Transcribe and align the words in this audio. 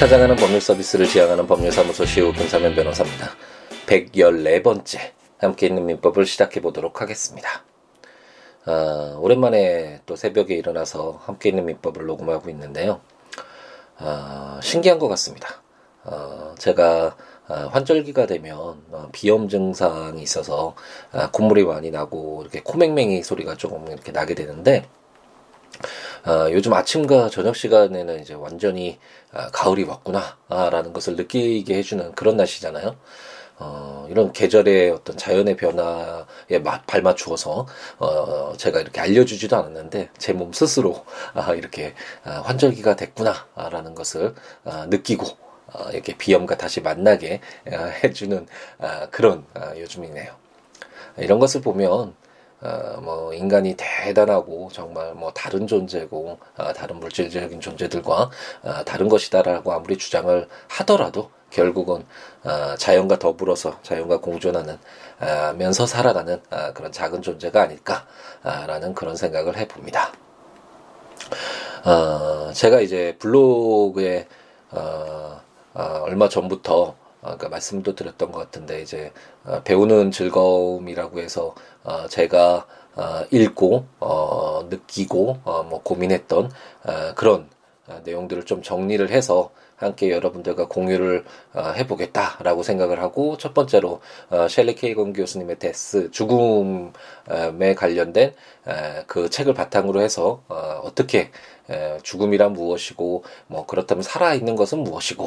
찾아가는 0.00 0.34
법률 0.34 0.62
서비스를 0.62 1.06
지향하는 1.06 1.46
법률사무소 1.46 2.06
시우 2.06 2.32
김사면 2.32 2.74
변호사입니다. 2.74 3.32
114번째 3.84 4.98
함께 5.36 5.66
있는 5.66 5.84
민법을 5.84 6.24
시작해 6.24 6.62
보도록 6.62 7.02
하겠습니다. 7.02 7.64
어, 8.64 9.18
오랜만에 9.20 10.00
또 10.06 10.16
새벽에 10.16 10.54
일어나서 10.54 11.20
함께 11.22 11.50
있는 11.50 11.66
민법을 11.66 12.06
녹음하고 12.06 12.48
있는데요. 12.48 13.02
어, 13.98 14.58
신기한 14.62 14.98
것 14.98 15.08
같습니다. 15.08 15.60
어, 16.04 16.54
제가 16.56 17.14
환절기가 17.46 18.24
되면 18.24 18.82
비염 19.12 19.50
증상이 19.50 20.22
있어서 20.22 20.76
콧물이 21.32 21.64
많이 21.64 21.90
나고 21.90 22.40
이렇게 22.40 22.62
코맹맹이 22.62 23.22
소리가 23.22 23.56
조금 23.56 23.86
이렇게 23.88 24.12
나게 24.12 24.34
되는데 24.34 24.88
어, 26.26 26.48
요즘 26.52 26.72
아침과 26.74 27.30
저녁 27.30 27.56
시간에는 27.56 28.20
이제 28.20 28.34
완전히 28.34 28.98
아, 29.32 29.48
가을이 29.50 29.84
왔구나라는 29.84 30.92
것을 30.92 31.16
느끼게 31.16 31.74
해주는 31.76 32.12
그런 32.14 32.36
날씨잖아요. 32.36 32.96
어, 33.58 34.06
이런 34.10 34.32
계절의 34.32 34.90
어떤 34.90 35.16
자연의 35.18 35.56
변화에 35.56 36.58
마, 36.64 36.82
발맞추어서 36.82 37.66
어, 37.98 38.52
제가 38.56 38.80
이렇게 38.80 39.00
알려주지도 39.00 39.56
않았는데 39.56 40.10
제 40.18 40.32
몸 40.32 40.52
스스로 40.52 41.04
아, 41.34 41.54
이렇게 41.54 41.94
아, 42.24 42.42
환절기가 42.46 42.96
됐구나 42.96 43.34
라는 43.70 43.94
것을 43.94 44.34
아, 44.64 44.86
느끼고 44.88 45.26
아, 45.72 45.90
이렇게 45.92 46.16
비염과 46.16 46.56
다시 46.58 46.80
만나게 46.80 47.40
아, 47.72 47.84
해주는 48.04 48.46
아, 48.78 49.08
그런 49.10 49.44
아, 49.54 49.76
요즘이네요. 49.78 50.32
이런 51.18 51.38
것을 51.38 51.60
보면 51.60 52.14
어, 52.62 53.00
뭐 53.00 53.32
인간이 53.34 53.74
대단하고 53.76 54.68
정말 54.72 55.14
뭐 55.14 55.32
다른 55.32 55.66
존재고 55.66 56.38
어, 56.56 56.72
다른 56.72 57.00
물질적인 57.00 57.60
존재들과 57.60 58.30
어, 58.62 58.84
다른 58.84 59.08
것이다라고 59.08 59.72
아무리 59.72 59.96
주장을 59.96 60.48
하더라도 60.68 61.30
결국은 61.50 62.04
어, 62.44 62.76
자연과 62.76 63.18
더불어서 63.18 63.78
자연과 63.82 64.20
공존하는 64.20 64.78
어, 65.20 65.52
면서 65.56 65.86
살아가는 65.86 66.40
어, 66.50 66.72
그런 66.74 66.92
작은 66.92 67.22
존재가 67.22 67.62
아닐까라는 67.62 68.94
그런 68.94 69.16
생각을 69.16 69.56
해봅니다. 69.56 70.12
어, 71.84 72.52
제가 72.52 72.80
이제 72.80 73.16
블로그에 73.18 74.26
어, 74.70 75.40
어, 75.74 75.82
얼마 76.02 76.28
전부터 76.28 76.94
아까 77.22 77.48
말씀도 77.48 77.94
드렸던 77.94 78.32
것 78.32 78.38
같은데 78.38 78.80
이제 78.80 79.12
어, 79.44 79.60
배우는 79.62 80.10
즐거움이라고 80.10 81.20
해서 81.20 81.54
어, 81.84 82.06
제가 82.08 82.66
어, 82.96 83.22
읽고 83.30 83.86
어, 84.00 84.66
느끼고 84.68 85.38
어, 85.44 85.62
뭐 85.62 85.82
고민했던 85.82 86.50
어, 86.84 87.14
그런 87.14 87.48
어, 87.86 88.00
내용들을 88.04 88.44
좀 88.44 88.62
정리를 88.62 89.08
해서 89.10 89.50
함께 89.80 90.10
여러분들과 90.10 90.68
공유를 90.68 91.24
어, 91.54 91.62
해보겠다라고 91.70 92.62
생각을 92.62 93.00
하고 93.00 93.38
첫 93.38 93.54
번째로 93.54 94.00
어, 94.28 94.46
셸리 94.48 94.74
케이건 94.74 95.14
교수님의 95.14 95.58
데스 95.58 96.10
죽음에 96.10 97.74
관련된 97.76 98.34
에, 98.68 99.04
그 99.06 99.30
책을 99.30 99.54
바탕으로 99.54 100.02
해서 100.02 100.42
어, 100.48 100.80
어떻게 100.84 101.30
에, 101.70 101.98
죽음이란 102.02 102.52
무엇이고 102.52 103.24
뭐 103.46 103.66
그렇다면 103.66 104.02
살아 104.02 104.34
있는 104.34 104.54
것은 104.54 104.80
무엇이고 104.80 105.26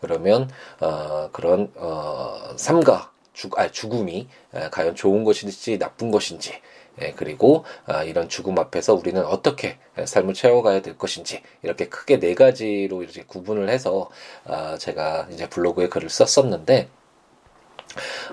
그러면 0.00 0.48
어, 0.80 1.28
그런 1.32 1.70
어, 1.76 2.54
삶과 2.56 3.09
죽, 3.32 3.58
아, 3.58 3.70
죽음이 3.70 4.28
에, 4.54 4.68
과연 4.70 4.94
좋은 4.94 5.24
것인지 5.24 5.78
나쁜 5.78 6.10
것인지 6.10 6.60
예, 7.02 7.12
그리고 7.16 7.64
아, 7.86 8.02
이런 8.02 8.28
죽음 8.28 8.58
앞에서 8.58 8.94
우리는 8.94 9.24
어떻게 9.24 9.78
삶을 10.04 10.34
채워가야 10.34 10.82
될 10.82 10.98
것인지 10.98 11.42
이렇게 11.62 11.88
크게 11.88 12.18
네 12.18 12.34
가지로 12.34 13.02
이렇게 13.02 13.22
구분을 13.24 13.68
해서 13.68 14.10
아, 14.44 14.76
제가 14.78 15.28
이제 15.30 15.48
블로그에 15.48 15.88
글을 15.88 16.10
썼었는데 16.10 16.88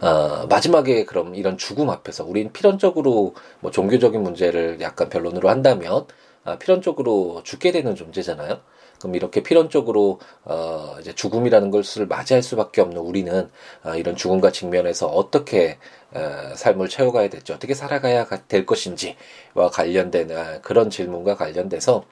어, 0.01 0.45
마지막에 0.47 1.05
그럼 1.05 1.35
이런 1.35 1.57
죽음 1.57 1.89
앞에서 1.89 2.25
우린 2.25 2.51
필연적으로 2.51 3.35
뭐 3.59 3.71
종교적인 3.71 4.21
문제를 4.21 4.81
약간 4.81 5.09
변론으로 5.09 5.49
한다면 5.49 6.05
아, 6.43 6.57
필연적으로 6.57 7.41
죽게 7.43 7.71
되는 7.71 7.95
존재잖아요. 7.95 8.59
그럼 8.99 9.15
이렇게 9.15 9.43
필연적으로 9.43 10.19
어 10.45 10.95
이제 10.99 11.13
죽음이라는 11.13 11.71
것을 11.71 12.07
맞이할 12.07 12.43
수밖에 12.43 12.81
없는 12.81 12.97
우리는 12.97 13.49
어, 13.83 13.95
이런 13.95 14.15
죽음과 14.15 14.51
직면해서 14.51 15.07
어떻게 15.07 15.77
어, 16.13 16.55
삶을 16.55 16.89
채워가야 16.89 17.29
될지 17.29 17.53
어떻게 17.53 17.73
살아가야 17.73 18.27
될 18.47 18.65
것인지와 18.65 19.69
관련된 19.71 20.31
어, 20.31 20.59
그런 20.61 20.89
질문과 20.89 21.35
관련돼서 21.35 22.05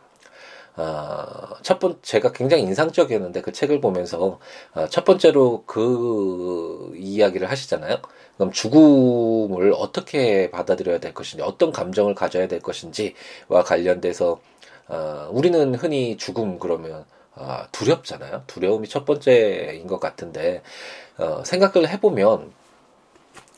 어, 0.78 1.56
첫 1.62 1.79
번, 1.79 1.97
제가 2.01 2.31
굉장히 2.34 2.63
인상적이었는데 2.63 3.41
그 3.41 3.51
책을 3.53 3.79
보면서, 3.79 4.40
어, 4.74 4.88
첫 4.90 5.06
번째로 5.06 5.63
그 5.66 6.91
이야기를 6.97 7.50
하시잖아요. 7.50 7.97
그럼 8.35 8.51
죽음을 8.51 9.74
어떻게 9.78 10.51
받아들여야 10.51 11.00
될 11.00 11.13
것인지, 11.13 11.41
어떤 11.44 11.72
감정을 11.72 12.13
가져야 12.13 12.47
될 12.47 12.59
것인지와 12.59 13.63
관련돼서 13.66 14.40
어, 14.88 15.29
우리는 15.31 15.75
흔히 15.75 16.18
죽음 16.18 16.59
그러면 16.59 17.06
어, 17.35 17.63
두렵잖아요. 17.72 18.44
두려움이 18.47 18.88
첫 18.88 19.06
번째인 19.06 19.88
것 19.88 20.00
같은데 20.00 20.62
어, 21.18 21.44
생각을 21.44 21.90
해보면 21.90 22.51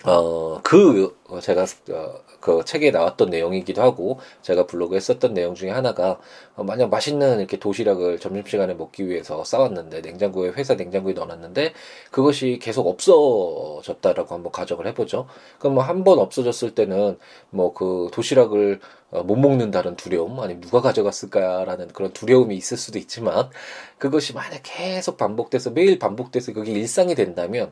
어, 0.06 0.62
그, 0.64 1.17
제가, 1.42 1.66
어, 1.92 2.22
그 2.40 2.64
책에 2.66 2.92
나왔던 2.92 3.30
내용이기도 3.30 3.82
하고, 3.82 4.20
제가 4.42 4.66
블로그에 4.68 5.00
썼던 5.00 5.34
내용 5.34 5.56
중에 5.56 5.70
하나가, 5.72 6.20
어, 6.56 6.64
만약 6.64 6.90
맛있는 6.90 7.40
이렇게 7.40 7.58
도시락을 7.58 8.20
점심시간에 8.20 8.74
먹기 8.76 9.08
위해서 9.08 9.44
싸왔는데, 9.44 10.02
냉장고에, 10.02 10.50
회사 10.52 10.76
냉장고에 10.76 11.14
넣어놨는데, 11.14 11.74
그것이 12.12 12.60
계속 12.62 12.88
없어졌다라고 12.88 14.34
한번 14.36 14.52
가정을 14.52 14.88
해보죠. 14.88 15.28
그럼 15.60 15.74
뭐 15.76 15.84
한 15.84 16.04
번 16.04 16.20
없어졌을 16.20 16.74
때는, 16.76 17.18
뭐 17.50 17.74
그 17.74 18.10
도시락을 18.14 18.80
어, 19.12 19.24
못 19.24 19.38
먹는다는 19.38 19.96
두려움, 19.96 20.40
아니 20.42 20.60
누가 20.60 20.82
가져갔을까라는 20.82 21.88
그런 21.90 22.12
두려움이 22.12 22.56
있을 22.58 22.76
수도 22.78 23.00
있지만, 23.00 23.50
그것이 23.98 24.34
만약 24.34 24.62
계속 24.64 25.18
반복돼서, 25.18 25.72
매일 25.72 25.98
반복돼서 26.00 26.54
그게 26.54 26.72
일상이 26.74 27.16
된다면, 27.16 27.72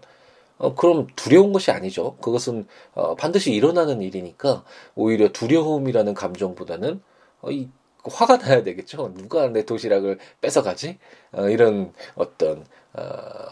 어, 0.57 0.75
그럼 0.75 1.07
두려운 1.15 1.53
것이 1.53 1.71
아니죠. 1.71 2.15
그것은 2.17 2.67
어, 2.93 3.15
반드시 3.15 3.51
일어나는 3.53 4.01
일이니까 4.01 4.63
오히려 4.95 5.29
두려움이라는 5.31 6.13
감정보다는 6.13 7.01
어, 7.41 7.51
이 7.51 7.69
화가 8.03 8.37
나야 8.37 8.63
되겠죠. 8.63 9.13
누가 9.15 9.47
내 9.47 9.65
도시락을 9.65 10.19
뺏어가지? 10.41 10.97
어, 11.33 11.49
이런 11.49 11.91
어떤 12.15 12.65
어, 12.93 13.03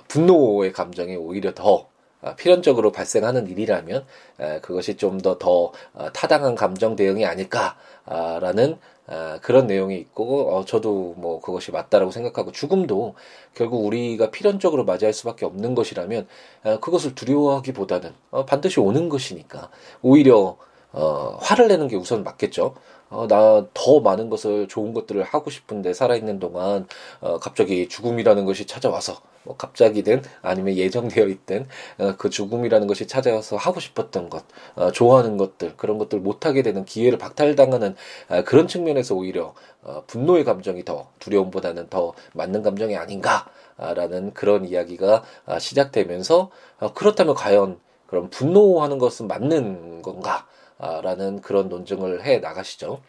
분노의 0.08 0.72
감정이 0.72 1.16
오히려 1.16 1.54
더 1.54 1.88
어, 2.22 2.36
필연적으로 2.36 2.92
발생하는 2.92 3.48
일이라면 3.48 4.06
에, 4.40 4.60
그것이 4.62 4.96
좀 4.96 5.20
더더 5.20 5.38
더, 5.40 5.72
어, 6.06 6.12
타당한 6.14 6.56
감정 6.56 6.96
대응이 6.96 7.26
아닐까라는 7.26 8.78
아, 9.08 9.40
그런 9.42 9.68
내용이 9.68 9.98
있고 9.98 10.56
어, 10.56 10.66
저도 10.66 11.16
뭐 11.18 11.42
그것이 11.42 11.72
맞다라고 11.72 12.12
생각하고 12.12 12.52
죽음도 12.52 13.16
결국 13.54 13.86
우리가 13.86 14.32
필연적으로 14.32 14.86
맞이할 14.86 15.14
수밖에 15.14 15.46
없는 15.46 15.76
것이라면 15.76 16.28
아, 16.64 16.80
그것을 16.80 17.16
두려워하기보다는 17.16 18.14
어, 18.32 18.46
반드시 18.46 18.80
오는 18.80 19.10
것이니까 19.10 19.70
오히려 20.02 20.58
어, 20.94 21.38
화를 21.42 21.68
내는 21.68 21.88
게 21.88 21.96
우선 21.96 22.24
맞겠죠. 22.24 22.76
어, 23.14 23.28
나 23.28 23.66
더 23.74 24.00
많은 24.00 24.30
것을 24.30 24.68
좋은 24.68 24.94
것들을 24.94 25.24
하고 25.24 25.50
싶은데 25.50 25.94
살아있는 25.94 26.40
동안 26.40 26.88
어, 27.22 27.40
갑자기 27.40 27.88
죽음이라는 27.88 28.46
것이 28.46 28.66
찾아와서 28.66 29.22
뭐 29.44 29.58
갑자기든 29.58 30.22
아니면 30.42 30.76
예정되어 30.76 31.28
있든 31.28 31.68
어, 32.00 32.16
그 32.18 32.30
죽음이라는 32.30 32.88
것이 32.88 33.08
찾아와서 33.08 33.58
하고 33.58 33.80
싶었던 33.80 34.30
것, 34.30 34.44
어, 34.76 34.92
좋아하는 34.92 35.38
것들 35.38 35.76
그런 35.78 35.98
것들 35.98 36.20
못하게 36.20 36.62
되는 36.64 36.86
기회를 36.86 37.18
박탈당하는 37.18 37.96
어, 38.30 38.44
그런 38.44 38.68
측면에서 38.68 39.16
오히려 39.16 39.54
어, 39.84 40.04
분노의 40.08 40.44
감정이 40.46 40.86
더 40.86 41.08
두려움보다는 41.20 41.90
더 41.90 42.14
맞는 42.34 42.64
감정이 42.64 42.96
아닌가라는 42.98 44.34
그런 44.34 44.66
이야기가 44.66 45.24
어, 45.46 45.60
시작되면서 45.60 46.50
어, 46.80 46.94
그렇다면 46.94 47.36
과연 47.36 47.80
그럼 48.08 48.30
분노하는 48.30 48.98
것은 49.00 49.28
맞는 49.28 50.02
건가? 50.04 50.46
라는 50.80 51.42
그런 51.42 51.70
논증을 51.70 52.24
해 52.26 52.40
나가시죠. 52.40 53.02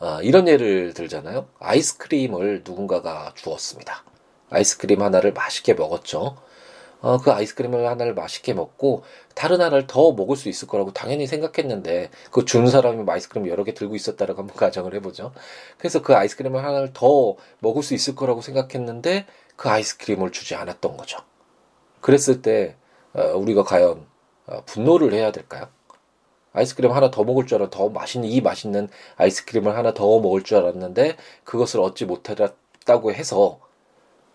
아, 0.00 0.20
이런 0.22 0.48
예를 0.48 0.94
들잖아요. 0.94 1.46
아이스크림을 1.60 2.62
누군가가 2.66 3.32
주었습니다. 3.36 4.04
아이스크림 4.50 5.02
하나를 5.02 5.32
맛있게 5.32 5.74
먹었죠. 5.74 6.36
어, 7.00 7.18
그 7.18 7.32
아이스크림을 7.32 7.88
하나를 7.88 8.14
맛있게 8.14 8.54
먹고 8.54 9.02
다른 9.34 9.60
하나를 9.60 9.86
더 9.88 10.12
먹을 10.12 10.36
수 10.36 10.48
있을 10.48 10.68
거라고 10.68 10.92
당연히 10.92 11.26
생각했는데 11.26 12.10
그 12.30 12.44
준 12.44 12.68
사람이 12.68 13.04
아이스크림 13.08 13.48
여러 13.48 13.64
개 13.64 13.74
들고 13.74 13.96
있었다라고 13.96 14.40
한번 14.40 14.56
가정을 14.56 14.94
해보죠. 14.96 15.32
그래서 15.78 16.02
그 16.02 16.14
아이스크림을 16.14 16.64
하나를 16.64 16.90
더 16.92 17.36
먹을 17.60 17.82
수 17.82 17.94
있을 17.94 18.14
거라고 18.14 18.40
생각했는데 18.40 19.26
그 19.56 19.68
아이스크림을 19.68 20.30
주지 20.32 20.54
않았던 20.54 20.96
거죠. 20.96 21.18
그랬을 22.00 22.42
때 22.42 22.76
어, 23.14 23.22
우리가 23.36 23.64
과연 23.64 24.06
어, 24.46 24.62
분노를 24.66 25.12
해야 25.12 25.32
될까요? 25.32 25.68
아이스크림 26.52 26.90
하나 26.92 27.10
더 27.10 27.24
먹을 27.24 27.46
줄 27.46 27.58
알아 27.58 27.70
더 27.70 27.88
맛있는 27.88 28.28
이 28.28 28.40
맛있는 28.40 28.88
아이스크림을 29.16 29.76
하나 29.76 29.94
더 29.94 30.20
먹을 30.20 30.42
줄 30.42 30.58
알았는데 30.58 31.16
그것을 31.44 31.80
얻지 31.80 32.06
못했다고 32.06 33.12
해서 33.12 33.60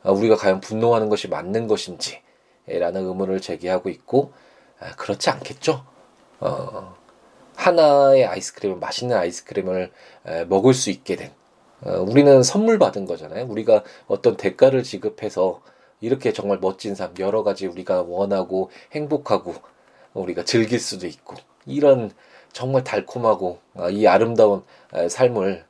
우리가 0.04 0.36
과연 0.36 0.62
분노하는 0.62 1.10
것이 1.10 1.28
맞는 1.28 1.68
것인지 1.68 2.22
라는 2.66 3.06
의문을 3.06 3.42
제기하고 3.42 3.90
있고 3.90 4.32
그렇지 4.98 5.30
않겠죠. 5.30 5.86
어, 6.40 6.96
하나의 7.56 8.26
아이스크림을 8.26 8.78
맛있는 8.78 9.18
아이스크림을 9.18 9.92
먹을 10.48 10.74
수 10.74 10.90
있게 10.90 11.16
된 11.16 11.32
어, 11.82 12.00
우리는 12.02 12.42
선물 12.44 12.80
받은 12.80 13.06
거잖아요. 13.06 13.46
우리가 13.46 13.84
어떤 14.08 14.36
대가를 14.36 14.84
지급해서 14.84 15.62
이렇게 16.02 16.34
정말 16.34 16.60
멋진 16.60 16.96
삶 16.96 17.14
여러 17.20 17.44
가지 17.44 17.68
우리가 17.68 18.04
원하고 18.04 18.72
행복하고 18.94 19.56
우리가 20.14 20.44
즐길 20.44 20.80
수도 20.80 21.08
있고 21.08 21.36
이런 21.68 22.12
정말 22.54 22.84
달콤하고 22.84 23.60
어, 23.76 23.90
이 23.90 24.08
아름다운 24.08 24.64
삶을 25.10 25.66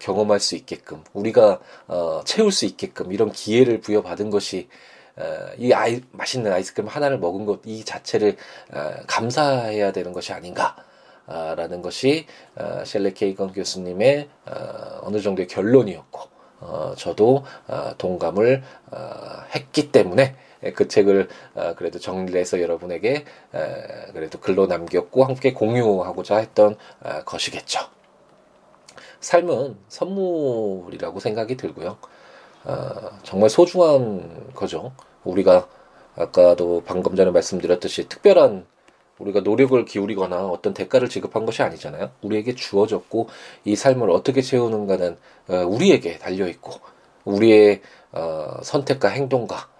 경험할 0.00 0.40
수 0.40 0.56
있게끔 0.56 1.04
우리가 1.12 1.60
어, 1.86 2.22
채울 2.24 2.50
수 2.50 2.64
있게끔 2.64 3.12
이런 3.12 3.30
기회를 3.30 3.80
부여받은 3.80 4.30
것이 4.30 4.68
이 5.58 5.72
아이 5.72 6.00
맛있는 6.12 6.52
아이스크림 6.52 6.88
하나를 6.88 7.18
먹은 7.18 7.44
것 7.44 7.60
이 7.64 7.84
자체를 7.84 8.36
감사해야 9.06 9.92
되는 9.92 10.12
것이 10.12 10.32
아닌가 10.32 10.76
라는 11.26 11.82
것이 11.82 12.26
어, 12.56 12.82
셸레 12.86 13.12
케이건 13.12 13.52
교수님의 13.52 14.28
어, 14.46 15.00
어느 15.02 15.20
정도의 15.20 15.46
결론이었고 15.46 16.20
어, 16.60 16.94
저도 16.96 17.44
동감을 17.98 18.62
했기 19.54 19.92
때문에 19.92 20.34
그 20.74 20.88
책을 20.88 21.28
그래도 21.76 21.98
정리를 21.98 22.38
해서 22.38 22.60
여러분에게 22.60 23.24
그래도 24.12 24.38
글로 24.40 24.66
남겼고 24.66 25.24
함께 25.24 25.52
공유하고자 25.52 26.36
했던 26.36 26.76
것이겠죠. 27.24 27.80
삶은 29.20 29.76
선물이라고 29.88 31.20
생각이 31.20 31.56
들고요. 31.56 31.98
정말 33.22 33.50
소중한 33.50 34.52
거죠. 34.54 34.92
우리가 35.24 35.68
아까도 36.16 36.82
방금 36.84 37.14
전에 37.14 37.30
말씀드렸듯이 37.30 38.08
특별한 38.08 38.66
우리가 39.18 39.40
노력을 39.40 39.84
기울이거나 39.84 40.46
어떤 40.46 40.74
대가를 40.74 41.08
지급한 41.08 41.44
것이 41.44 41.62
아니잖아요. 41.62 42.10
우리에게 42.22 42.54
주어졌고 42.54 43.28
이 43.64 43.76
삶을 43.76 44.10
어떻게 44.10 44.42
채우는가는 44.42 45.16
어, 45.48 45.54
우리에게 45.66 46.18
달려 46.18 46.46
있고 46.48 46.72
우리의 47.24 47.82
어, 48.12 48.58
선택과 48.62 49.08
행동과 49.08 49.56
어, 49.56 49.77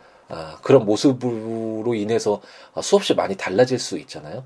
그런 0.63 0.85
모습으로 0.85 1.95
인해서 1.95 2.41
수없이 2.83 3.15
많이 3.15 3.37
달라질 3.37 3.79
수 3.79 3.99
있잖아요. 3.99 4.45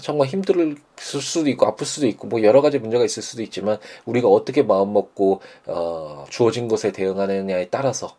정말 0.00 0.28
힘들 0.28 0.76
수도 0.96 1.48
있고 1.50 1.66
아플 1.66 1.86
수도 1.86 2.06
있고 2.06 2.26
뭐 2.26 2.42
여러 2.42 2.60
가지 2.60 2.78
문제가 2.78 3.04
있을 3.04 3.22
수도 3.22 3.42
있지만 3.42 3.78
우리가 4.04 4.28
어떻게 4.28 4.62
마음 4.62 4.92
먹고 4.92 5.40
주어진 6.28 6.68
것에 6.68 6.92
대응하느냐에 6.92 7.68
따라서 7.70 8.16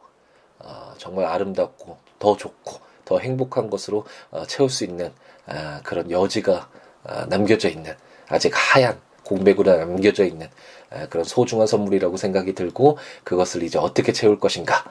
정말 0.97 1.25
아름답고 1.25 1.97
더 2.19 2.35
좋고 2.35 2.79
더 3.05 3.19
행복한 3.19 3.69
것으로 3.69 4.05
채울 4.47 4.69
수 4.69 4.83
있는 4.83 5.13
아, 5.47 5.81
그런 5.83 6.11
여지가 6.11 6.69
아, 7.03 7.25
남겨져 7.27 7.69
있는 7.69 7.95
아직 8.27 8.51
하얀 8.53 8.99
공백으로 9.23 9.77
남겨져 9.77 10.25
있는 10.25 10.47
아, 10.89 11.07
그런 11.07 11.23
소중한 11.23 11.67
선물이라고 11.67 12.17
생각이 12.17 12.53
들고 12.53 12.97
그것을 13.23 13.63
이제 13.63 13.79
어떻게 13.79 14.11
채울 14.11 14.39
것인가 14.39 14.83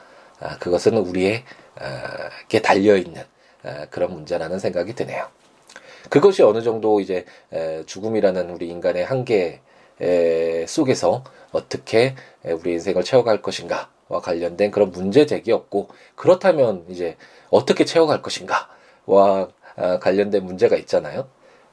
그것은 0.60 0.96
우리에게 0.98 2.62
달려 2.62 2.96
있는 2.96 3.22
그런 3.90 4.12
문제라는 4.12 4.58
생각이 4.58 4.94
드네요. 4.94 5.28
그것이 6.10 6.42
어느 6.42 6.62
정도 6.62 7.00
이제 7.00 7.24
죽음이라는 7.86 8.50
우리 8.50 8.68
인간의 8.68 9.04
한계 9.04 9.60
속에서 10.66 11.24
어떻게 11.52 12.14
우리 12.44 12.72
인생을 12.72 13.02
채워갈 13.02 13.42
것인가와 13.42 14.20
관련된 14.22 14.70
그런 14.70 14.90
문제 14.90 15.26
제기였고 15.26 15.88
그렇다면 16.14 16.84
이제 16.88 17.16
어떻게 17.50 17.84
채워갈 17.84 18.22
것인가와 18.22 19.48
아, 19.78 19.98
관련된 19.98 20.44
문제가 20.44 20.76
있잖아요. 20.76 21.28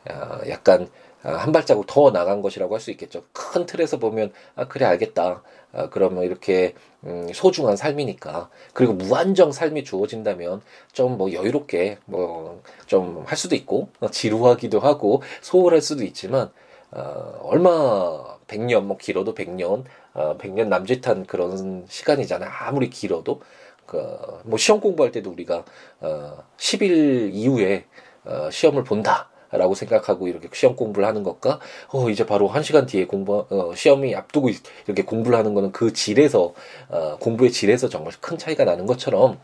아, 0.09 0.41
약간 0.49 0.89
아, 1.23 1.31
한 1.35 1.51
발자국 1.53 1.85
더 1.87 2.11
나간 2.11 2.41
것이라고 2.41 2.75
할 2.75 2.81
수 2.81 2.91
있겠죠. 2.91 3.23
큰 3.31 3.65
틀에서 3.65 3.97
보면 3.97 4.33
아 4.55 4.67
그래 4.67 4.85
알겠다. 4.85 5.41
아, 5.73 5.89
그러면 5.89 6.23
이렇게 6.23 6.75
음, 7.05 7.27
소중한 7.33 7.75
삶이니까 7.75 8.49
그리고 8.73 8.93
무한정 8.93 9.51
삶이 9.51 9.83
주어진다면 9.83 10.61
좀 10.93 11.17
뭐 11.17 11.31
여유롭게 11.33 11.97
뭐 12.05 12.61
좀 12.87 13.23
할 13.25 13.37
수도 13.37 13.55
있고 13.55 13.89
어, 13.99 14.09
지루하기도 14.09 14.79
하고 14.79 15.21
소홀할 15.41 15.81
수도 15.81 16.03
있지만 16.03 16.51
어, 16.91 17.39
얼마 17.43 18.37
100년 18.47 18.83
뭐 18.83 18.97
길어도 18.97 19.33
100년 19.33 19.83
어, 20.13 20.37
100년 20.37 20.67
남짓한 20.67 21.25
그런 21.25 21.85
시간이잖아요. 21.89 22.49
아무리 22.51 22.89
길어도 22.89 23.41
그 23.85 23.97
뭐 24.45 24.57
시험 24.57 24.79
공부할 24.81 25.11
때도 25.11 25.29
우리가 25.31 25.63
어 26.01 26.43
10일 26.57 27.31
이후에 27.33 27.85
어 28.25 28.49
시험을 28.51 28.83
본다. 28.83 29.29
라고 29.57 29.75
생각하고 29.75 30.27
이렇게 30.27 30.49
시험 30.53 30.75
공부를 30.75 31.07
하는 31.07 31.23
것과 31.23 31.59
어 31.89 32.09
이제 32.09 32.25
바로 32.25 32.47
한 32.47 32.63
시간 32.63 32.85
뒤에 32.85 33.05
공부 33.05 33.45
어 33.49 33.73
시험이 33.75 34.15
앞두고 34.15 34.49
이렇게 34.85 35.03
공부를 35.03 35.37
하는 35.37 35.53
거는 35.53 35.71
그 35.71 35.93
질에서 35.93 36.53
어 36.89 37.17
공부의 37.19 37.51
질에서 37.51 37.89
정말 37.89 38.13
큰 38.19 38.37
차이가 38.37 38.65
나는 38.65 38.85
것처럼 38.85 39.39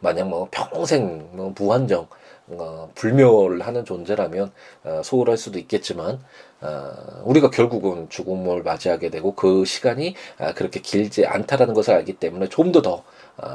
만약 0.00 0.28
뭐 0.28 0.48
평생 0.50 1.28
뭐 1.32 1.52
무한정 1.56 2.08
어, 2.48 2.90
불멸하는 2.94 3.84
존재라면 3.84 4.52
어, 4.84 5.02
소홀할 5.02 5.36
수도 5.36 5.58
있겠지만 5.58 6.20
어, 6.60 6.90
우리가 7.24 7.50
결국은 7.50 8.08
죽음을 8.08 8.62
맞이하게 8.62 9.10
되고 9.10 9.34
그 9.34 9.64
시간이 9.64 10.14
아, 10.38 10.54
그렇게 10.54 10.80
길지 10.80 11.26
않다라는 11.26 11.74
것을 11.74 11.94
알기 11.94 12.14
때문에 12.14 12.48
좀 12.48 12.70
더더 12.70 13.02
어, 13.38 13.46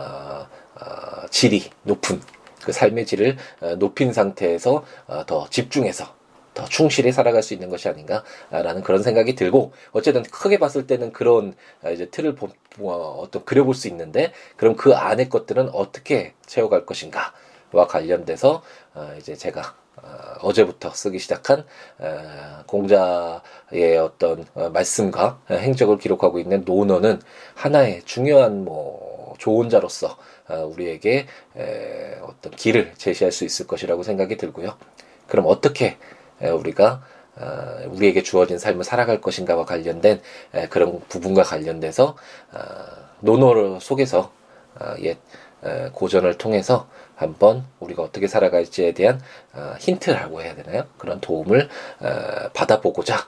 어, 0.75 1.27
질이 1.29 1.69
높은 1.83 2.21
그 2.63 2.72
삶의 2.72 3.06
질을 3.06 3.38
어, 3.62 3.75
높인 3.75 4.13
상태에서 4.13 4.84
어, 5.08 5.25
더 5.25 5.48
집중해서 5.50 6.22
더 6.54 6.66
충실히 6.66 7.12
살아갈 7.12 7.44
수 7.44 7.54
있는 7.54 7.69
것이 7.69 7.88
아닌가라는 7.88 8.84
그런 8.84 9.04
생각이 9.04 9.36
들고 9.36 9.72
어쨌든 9.92 10.24
크게 10.24 10.60
봤을 10.60 10.86
때는 10.86 11.13
그런 11.13 11.54
어, 11.84 11.92
이제 11.92 12.10
틀을 12.10 12.36
보, 12.36 12.50
어, 12.80 13.19
어떤 13.22 13.46
그려볼 13.46 13.74
수 13.74 13.88
있는데 13.88 14.34
그럼 14.58 14.75
그 14.75 14.94
안에 14.94 15.30
것들은 15.30 15.69
어떻게 15.69 16.34
채워갈 16.46 16.86
것인가와 16.86 17.88
관련돼서 17.88 18.63
어, 18.94 19.13
이제 19.18 19.36
제가 19.36 19.75
어, 20.41 20.51
제부터 20.51 20.91
쓰기 20.91 21.20
시작한 21.20 21.65
어, 22.00 22.63
공자의 22.65 23.98
어떤 24.01 24.46
어, 24.53 24.70
말씀과 24.70 25.39
행적을 25.50 25.98
기록하고 26.00 26.39
있는 26.39 26.63
논어는 26.65 27.22
하나의 27.56 28.01
중요한 28.03 28.65
뭐 28.65 29.11
조언자로서 29.41 30.17
어, 30.50 30.69
우리에게 30.71 31.25
에, 31.57 32.17
어떤 32.21 32.51
길을 32.51 32.93
제시할 32.95 33.31
수 33.31 33.43
있을 33.43 33.65
것이라고 33.67 34.03
생각이 34.03 34.38
들고요. 34.38 34.75
그럼 35.27 35.45
어떻게 35.48 35.98
에, 36.41 36.50
우리가 36.50 37.03
어, 37.38 37.89
우리에게 37.89 38.21
주어진 38.21 38.60
삶을 38.60 38.83
살아갈 38.83 39.19
것인가와 39.19 39.65
관련된 39.65 40.21
에, 40.53 40.67
그런 40.67 41.01
부분과 41.10 41.41
관련돼서 41.41 42.15
어, 42.53 42.60
논어를 43.19 43.79
속에서 43.81 44.31
어, 44.79 44.95
옛 45.01 45.17
고전을 45.93 46.39
통해서 46.39 46.88
한번 47.15 47.65
우리가 47.79 48.01
어떻게 48.01 48.27
살아갈지에 48.27 48.93
대한 48.93 49.21
어, 49.53 49.75
힌트라고 49.79 50.41
해야 50.41 50.55
되나요? 50.55 50.86
그런 50.98 51.19
도움을 51.19 51.69
어, 52.00 52.50
받아보고자 52.53 53.27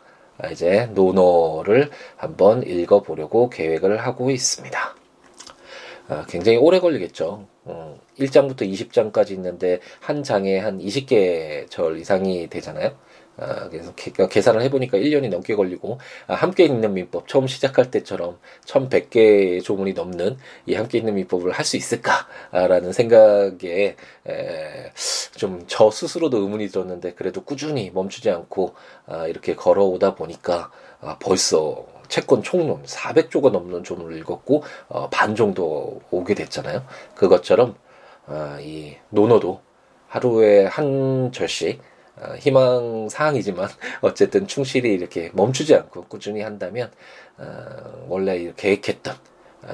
이제 0.51 0.89
논어를 0.93 1.91
한번 2.17 2.63
읽어보려고 2.63 3.49
계획을 3.49 3.97
하고 3.97 4.31
있습니다. 4.31 5.02
어, 6.09 6.23
굉장히 6.27 6.57
오래 6.57 6.79
걸리겠죠. 6.79 7.47
1장부터 8.19 8.61
20장까지 8.61 9.31
있는데 9.31 9.79
한 9.99 10.23
장에 10.23 10.59
한 10.59 10.79
20개 10.79 11.69
절 11.69 11.97
이상이 11.99 12.49
되잖아요. 12.49 12.91
아, 13.37 13.67
그래서 13.69 13.93
개, 13.95 14.11
계산을 14.11 14.61
해보니까 14.63 14.97
1년이 14.99 15.29
넘게 15.29 15.55
걸리고 15.55 15.97
아, 16.27 16.35
함께 16.35 16.65
읽는 16.65 16.93
민법 16.93 17.27
처음 17.27 17.47
시작할 17.47 17.89
때처럼 17.89 18.37
1100개의 18.65 19.63
조문이 19.63 19.93
넘는 19.93 20.37
이 20.67 20.75
함께 20.75 20.99
읽는 20.99 21.15
민법을 21.15 21.51
할 21.51 21.65
수 21.65 21.77
있을까라는 21.77 22.91
생각에 22.93 23.95
좀 25.35 25.63
저 25.67 25.89
스스로도 25.89 26.37
의문이 26.37 26.67
들었는데 26.69 27.13
그래도 27.13 27.41
꾸준히 27.43 27.89
멈추지 27.91 28.29
않고 28.29 28.75
아, 29.07 29.27
이렇게 29.27 29.55
걸어오다 29.55 30.15
보니까 30.15 30.71
아, 31.01 31.17
벌써 31.19 31.85
채권 32.13 32.43
총론 32.43 32.83
400조가 32.83 33.49
넘는 33.49 33.83
조문을 33.83 34.15
읽었고 34.19 34.61
어, 34.87 35.09
반 35.09 35.35
정도 35.35 35.99
오게 36.11 36.35
됐잖아요. 36.35 36.85
그것처럼 37.15 37.73
아, 38.27 38.59
이 38.61 38.97
논어도 39.09 39.61
하루에 40.09 40.65
한 40.65 41.31
절씩 41.31 41.81
어, 42.17 42.35
희망 42.35 43.09
사항이지만 43.09 43.67
어쨌든 44.01 44.45
충실히 44.45 44.93
이렇게 44.93 45.31
멈추지 45.33 45.73
않고 45.73 46.03
꾸준히 46.03 46.43
한다면 46.43 46.91
어, 47.39 48.05
원래 48.07 48.53
계획했던 48.55 49.15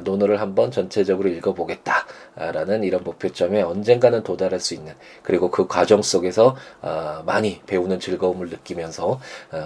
논어를 0.03 0.39
한번 0.39 0.71
전체적으로 0.71 1.29
읽어보겠다라는 1.29 2.83
이런 2.83 3.03
목표점에 3.03 3.61
언젠가는 3.61 4.23
도달할 4.23 4.59
수 4.59 4.73
있는 4.73 4.93
그리고 5.23 5.51
그 5.51 5.67
과정 5.67 6.01
속에서 6.01 6.55
어, 6.81 7.23
많이 7.25 7.61
배우는 7.65 7.99
즐거움을 7.99 8.49
느끼면서 8.49 9.19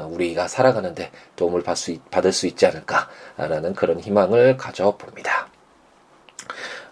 우리가 0.10 0.48
살아가는데 0.48 1.12
도움을 1.36 1.64
받을 1.64 2.32
수 2.32 2.48
있지 2.48 2.66
않을까라는 2.66 3.74
그런 3.74 4.00
희망을 4.00 4.58
가져봅니다. 4.58 5.48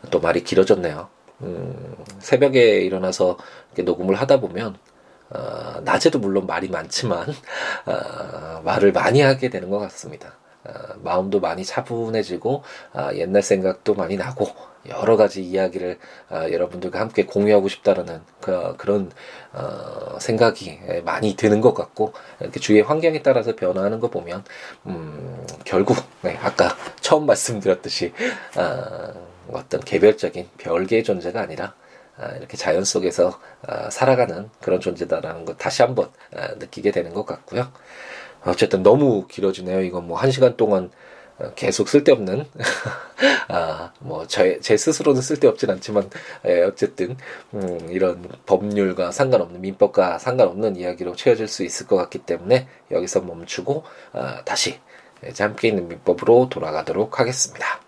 또 0.10 0.20
말이 0.20 0.44
길어졌네요. 0.44 1.10
음, 1.42 1.96
새벽에 2.20 2.82
일어나서 2.82 3.38
녹음을 3.78 4.16
하다 4.16 4.40
보면 4.40 4.78
어, 5.30 5.82
낮에도 5.84 6.20
물론 6.20 6.46
말이 6.46 6.68
많지만 6.68 7.28
어, 7.86 8.62
말을 8.64 8.92
많이 8.92 9.22
하게 9.22 9.50
되는 9.50 9.70
것 9.70 9.80
같습니다. 9.80 10.36
어, 10.64 10.72
마음도 11.04 11.40
많이 11.40 11.64
차분해지고 11.66 12.64
어, 12.94 13.10
옛날 13.16 13.42
생각도 13.42 13.94
많이 13.96 14.18
나고 14.18 14.48
여러 14.88 15.16
가지 15.16 15.44
이야기를 15.44 16.00
어, 16.30 16.46
여러분들과 16.52 17.00
함께 17.00 17.26
공유하고 17.26 17.68
싶다라는 17.68 18.22
그, 18.40 18.76
그런 18.78 19.12
어, 19.54 20.18
생각이 20.20 20.80
많이 21.06 21.36
드는 21.36 21.62
것 21.62 21.74
같고 21.74 22.14
이렇게 22.40 22.60
주위의 22.60 22.84
환경에 22.84 23.22
따라서 23.22 23.56
변화하는 23.56 24.00
거 24.00 24.10
보면 24.10 24.44
음, 24.88 25.46
결국 25.66 25.98
네, 26.22 26.38
아까 26.42 26.76
처음 27.00 27.26
말씀드렸듯이 27.26 28.14
어, 28.58 29.32
어떤 29.52 29.82
개별적인 29.82 30.50
별개의 30.58 31.04
존재가 31.04 31.42
아니라 31.42 31.74
아, 32.18 32.30
이렇게 32.36 32.58
자연 32.58 32.84
속에서 32.84 33.40
아, 33.66 33.90
살아가는 33.90 34.50
그런 34.60 34.80
존재다라는 34.80 35.46
것 35.46 35.58
다시 35.58 35.82
한번 35.82 36.10
아, 36.36 36.54
느끼게 36.56 36.92
되는 36.92 37.14
것 37.14 37.26
같고요. 37.26 37.72
어쨌든 38.46 38.84
너무 38.84 39.28
길어지네요. 39.28 39.82
이건 39.82 40.08
뭐 40.08 40.18
한 40.18 40.32
시간 40.32 40.56
동안 40.58 40.92
어, 41.40 41.52
계속 41.56 41.90
쓸데없는 41.90 42.46
아뭐제 43.48 44.60
제 44.62 44.78
스스로는 44.78 45.22
쓸데없진 45.22 45.70
않지만 45.72 46.10
예, 46.46 46.62
어쨌든 46.62 47.18
음, 47.54 47.88
이런 47.90 48.28
법률과 48.46 49.12
상관없는 49.12 49.62
민법과 49.62 50.20
상관없는 50.20 50.76
이야기로 50.76 51.16
채워질 51.16 51.48
수 51.48 51.64
있을 51.64 51.88
것 51.88 51.96
같기 51.96 52.20
때문에 52.20 52.68
여기서 52.92 53.22
멈추고 53.22 53.84
아, 54.14 54.44
다시 54.46 54.80
이제 55.28 55.44
함께 55.44 55.70
있는 55.70 55.88
민법으로 55.88 56.50
돌아가도록 56.50 57.20
하겠습니다. 57.20 57.82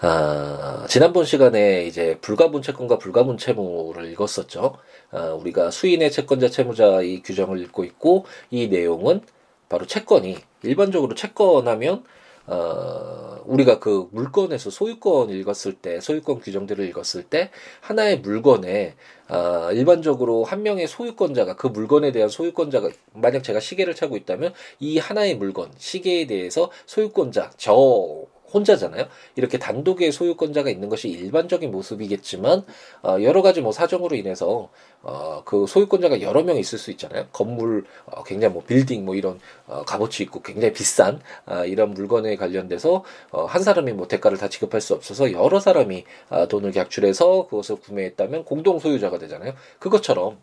아, 0.00 0.86
지난번 0.88 1.24
시간에 1.24 1.84
이제 1.84 2.18
불가분 2.20 2.62
채권과 2.62 2.98
불가분 2.98 3.36
채무를 3.36 4.10
읽었었죠. 4.12 4.76
아, 5.10 5.32
우리가 5.32 5.70
수인의 5.70 6.10
채권자 6.10 6.48
채무자 6.48 7.00
이 7.02 7.22
규정을 7.22 7.60
읽고 7.62 7.84
있고 7.84 8.26
이 8.50 8.68
내용은 8.68 9.22
바로 9.68 9.86
채권이 9.86 10.36
일반적으로 10.62 11.14
채권하면 11.14 12.04
어, 12.48 13.42
우리가 13.44 13.78
그 13.78 14.08
물건에서 14.10 14.70
소유권 14.70 15.28
읽었을 15.30 15.74
때, 15.74 16.00
소유권 16.00 16.40
규정들을 16.40 16.82
읽었을 16.88 17.24
때, 17.24 17.50
하나의 17.82 18.20
물건에, 18.20 18.94
어, 19.28 19.70
일반적으로 19.72 20.44
한 20.44 20.62
명의 20.62 20.86
소유권자가, 20.86 21.56
그 21.56 21.66
물건에 21.66 22.10
대한 22.10 22.30
소유권자가, 22.30 22.88
만약 23.12 23.42
제가 23.42 23.60
시계를 23.60 23.94
차고 23.94 24.16
있다면, 24.16 24.54
이 24.80 24.96
하나의 24.98 25.36
물건, 25.36 25.70
시계에 25.76 26.26
대해서 26.26 26.70
소유권자, 26.86 27.50
저, 27.58 28.24
혼자잖아요. 28.52 29.06
이렇게 29.36 29.58
단독의 29.58 30.12
소유권자가 30.12 30.70
있는 30.70 30.88
것이 30.88 31.08
일반적인 31.08 31.70
모습이겠지만 31.70 32.64
어, 33.02 33.16
여러 33.22 33.42
가지 33.42 33.60
뭐 33.60 33.72
사정으로 33.72 34.16
인해서 34.16 34.68
어, 35.02 35.42
그 35.44 35.66
소유권자가 35.66 36.20
여러 36.20 36.42
명 36.42 36.56
있을 36.56 36.78
수 36.78 36.90
있잖아요. 36.90 37.26
건물 37.32 37.84
어, 38.06 38.24
굉장히 38.24 38.54
뭐 38.54 38.62
빌딩 38.64 39.04
뭐 39.04 39.14
이런 39.14 39.38
어, 39.66 39.84
값어치 39.84 40.22
있고 40.24 40.42
굉장히 40.42 40.72
비싼 40.72 41.20
어, 41.46 41.64
이런 41.64 41.90
물건에 41.90 42.36
관련돼서 42.36 43.04
어, 43.30 43.44
한 43.44 43.62
사람이 43.62 43.92
뭐 43.92 44.08
대가를 44.08 44.38
다 44.38 44.48
지급할 44.48 44.80
수 44.80 44.94
없어서 44.94 45.32
여러 45.32 45.60
사람이 45.60 46.04
어, 46.30 46.48
돈을 46.48 46.72
객출해서 46.72 47.46
그것을 47.48 47.76
구매했다면 47.76 48.44
공동 48.44 48.78
소유자가 48.78 49.18
되잖아요. 49.18 49.52
그것처럼 49.78 50.38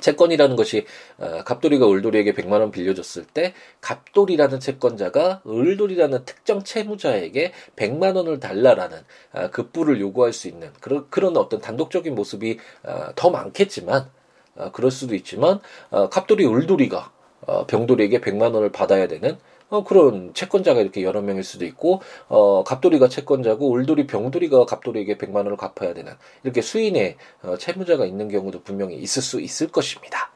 채권이라는 0.00 0.56
것이 0.56 0.86
어, 1.18 1.42
갑돌이가 1.44 1.90
을돌이에게 1.90 2.32
100만 2.34 2.60
원 2.60 2.70
빌려줬을 2.70 3.24
때 3.24 3.54
갑돌이라는 3.80 4.60
채권자가 4.60 5.42
을돌이라는 5.46 6.24
특정 6.24 6.62
채무자에게 6.62 7.52
100만 7.76 8.16
원을 8.16 8.40
달라라는 8.40 8.98
어, 9.32 9.50
급부를 9.50 10.00
요구할 10.00 10.32
수 10.32 10.48
있는 10.48 10.70
그런 10.80 11.36
어떤 11.36 11.60
단독적인 11.60 12.14
모습이 12.14 12.58
어, 12.84 13.08
더 13.14 13.30
많겠지만 13.30 14.10
어, 14.56 14.70
그럴 14.72 14.90
수도 14.90 15.14
있지만 15.14 15.60
어, 15.90 16.08
갑돌이 16.08 16.46
을돌이가 16.46 17.12
어, 17.46 17.66
병돌이에게 17.66 18.20
100만 18.20 18.54
원을 18.54 18.70
받아야 18.70 19.06
되는 19.08 19.38
어, 19.70 19.84
그런 19.84 20.32
채권자가 20.32 20.80
이렇게 20.80 21.02
여러 21.02 21.20
명일 21.20 21.44
수도 21.44 21.64
있고, 21.66 22.00
어, 22.28 22.64
갑돌이가 22.64 23.08
채권자고, 23.08 23.70
울돌이, 23.70 24.06
병돌이가 24.06 24.64
갑돌이에게 24.64 25.18
100만 25.18 25.36
원을 25.36 25.56
갚아야 25.56 25.94
되는, 25.94 26.12
이렇게 26.42 26.62
수인의 26.62 27.16
어, 27.42 27.56
채무자가 27.58 28.06
있는 28.06 28.28
경우도 28.28 28.62
분명히 28.62 28.96
있을 28.96 29.22
수 29.22 29.40
있을 29.40 29.68
것입니다. 29.68 30.30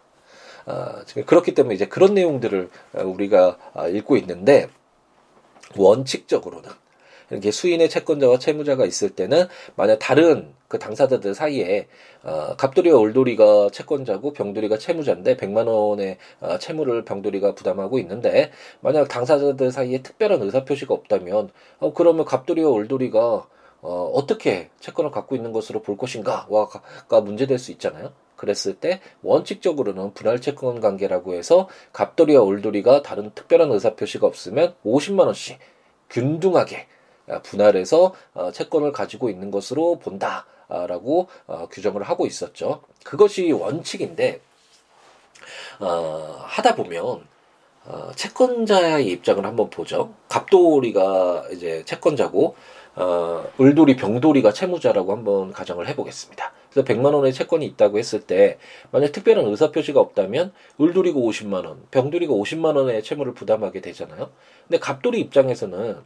어, 0.67 1.03
그렇기 1.27 1.55
때문에 1.55 1.75
이제 1.75 1.87
그런 1.87 2.15
내용들을 2.15 2.71
어, 2.95 3.03
우리가 3.05 3.59
어, 3.75 3.89
읽고 3.89 4.17
있는데, 4.17 4.69
원칙적으로는 5.77 6.69
이렇게 7.31 7.51
수인의 7.51 7.89
채권자와 7.89 8.39
채무자가 8.39 8.85
있을 8.87 9.11
때는 9.11 9.47
만약 9.77 9.99
다른 9.99 10.55
그 10.69 10.79
당사자들 10.79 11.35
사이에 11.35 11.87
어, 12.23 12.57
갑돌이와 12.57 12.99
올돌이가 12.99 13.69
채권자고 13.73 14.33
병돌이가 14.33 14.79
채무자인데 14.79 15.37
100만 15.37 15.67
원의 15.67 16.17
어, 16.41 16.59
채무를 16.59 17.05
병돌이가 17.05 17.55
부담하고 17.55 17.99
있는데 17.99 18.51
만약 18.81 19.09
당사자들 19.09 19.71
사이에 19.71 20.03
특별한 20.03 20.41
의사 20.43 20.65
표시가 20.65 20.95
없다면 20.95 21.51
어, 21.81 21.93
그러면 21.93 22.25
갑돌이와 22.25 22.71
올돌이가 22.71 23.47
어, 23.83 24.11
어떻게 24.15 24.71
채권을 24.81 25.11
갖고 25.11 25.37
있는 25.37 25.53
것으로 25.53 25.83
볼 25.83 25.97
것인가가 25.97 27.21
문제될 27.23 27.59
수 27.59 27.73
있잖아요. 27.73 28.13
그랬을 28.37 28.75
때 28.75 29.01
원칙적으로는 29.23 30.15
분할 30.15 30.41
채권 30.41 30.81
관계라고 30.81 31.35
해서 31.35 31.69
갑돌이와 31.93 32.43
올돌이가 32.43 33.03
다른 33.03 33.31
특별한 33.35 33.71
의사 33.71 33.95
표시가 33.95 34.27
없으면 34.27 34.75
50만 34.85 35.27
원씩 35.27 35.59
균등하게 36.11 36.77
아, 36.77 37.02
분할해서 37.43 38.15
어, 38.35 38.53
채권을 38.53 38.93
가지고 38.93 39.31
있는 39.31 39.51
것으로 39.51 39.99
본다라고 39.99 41.29
어, 41.47 41.69
규정을 41.71 42.03
하고 42.03 42.27
있었죠. 42.27 42.83
그것이 43.05 43.53
원칙인데 43.53 44.41
어, 45.81 46.39
하다 46.43 46.75
보면 46.77 47.27
어, 47.85 48.11
채권자의 48.15 49.09
입장을 49.09 49.45
한번 49.45 49.71
보죠. 49.71 50.15
갑돌이가 50.29 51.49
이제 51.53 51.83
채권자고 51.85 52.55
어, 52.95 53.45
을돌이, 53.59 53.97
병돌이가 53.97 54.53
채무자라고 54.53 55.13
한번 55.13 55.53
가정을 55.53 55.89
해보겠습니다. 55.89 56.53
그래서 56.71 56.87
100만 56.87 57.15
원의 57.15 57.33
채권이 57.33 57.65
있다고 57.67 57.99
했을 57.99 58.21
때 58.21 58.59
만약 58.91 59.13
특별한 59.13 59.47
의사 59.47 59.71
표시가 59.71 59.99
없다면 60.01 60.53
을돌이가 60.81 61.19
50만 61.19 61.67
원, 61.67 61.83
병돌이가 61.91 62.33
50만 62.33 62.77
원의 62.77 63.03
채무를 63.03 63.35
부담하게 63.35 63.81
되잖아요. 63.81 64.31
근데 64.69 64.79
갑돌이 64.79 65.21
입장에서는 65.21 65.99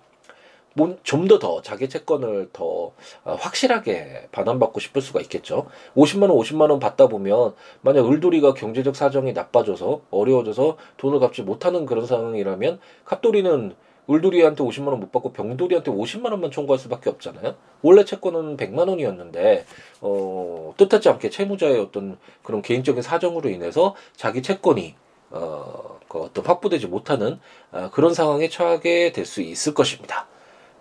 좀 1.04 1.26
더 1.28 1.38
더 1.38 1.62
자기 1.62 1.88
채권을 1.88 2.50
더 2.52 2.92
어, 3.24 3.34
확실하게 3.38 4.28
반환받고 4.32 4.80
싶을 4.80 5.02
수가 5.02 5.20
있겠죠. 5.22 5.66
50만 5.96 6.22
원, 6.30 6.32
50만 6.38 6.70
원 6.70 6.78
받다 6.80 7.06
보면 7.08 7.54
만약 7.80 8.06
을돌이가 8.06 8.54
경제적 8.54 8.94
사정이 8.96 9.32
나빠져서 9.32 10.02
어려워져서 10.10 10.76
돈을 10.98 11.18
갚지 11.20 11.42
못하는 11.42 11.86
그런 11.86 12.06
상황이라면 12.06 12.78
갑돌이는 13.04 13.74
을돌이한테 14.08 14.62
50만 14.62 14.88
원 14.88 15.00
못 15.00 15.10
받고 15.10 15.32
병돌이한테 15.32 15.90
50만 15.90 16.30
원만 16.30 16.50
청구할 16.52 16.78
수밖에 16.78 17.10
없잖아요. 17.10 17.56
원래 17.82 18.04
채권은 18.04 18.56
100만 18.56 18.88
원이었는데 18.88 19.64
어, 20.00 20.74
뜻하지 20.76 21.08
않게 21.08 21.30
채무자의 21.30 21.80
어떤 21.80 22.16
그런 22.42 22.62
개인적인 22.62 23.02
사정으로 23.02 23.48
인해서 23.50 23.94
자기 24.14 24.42
채권이 24.42 24.94
어, 25.30 25.98
그 26.08 26.20
어떤 26.20 26.44
확보되지 26.44 26.86
못하는 26.86 27.40
어, 27.72 27.90
그런 27.92 28.14
상황에 28.14 28.48
처하게 28.48 29.10
될 29.12 29.26
수 29.26 29.40
있을 29.42 29.74
것입니다. 29.74 30.28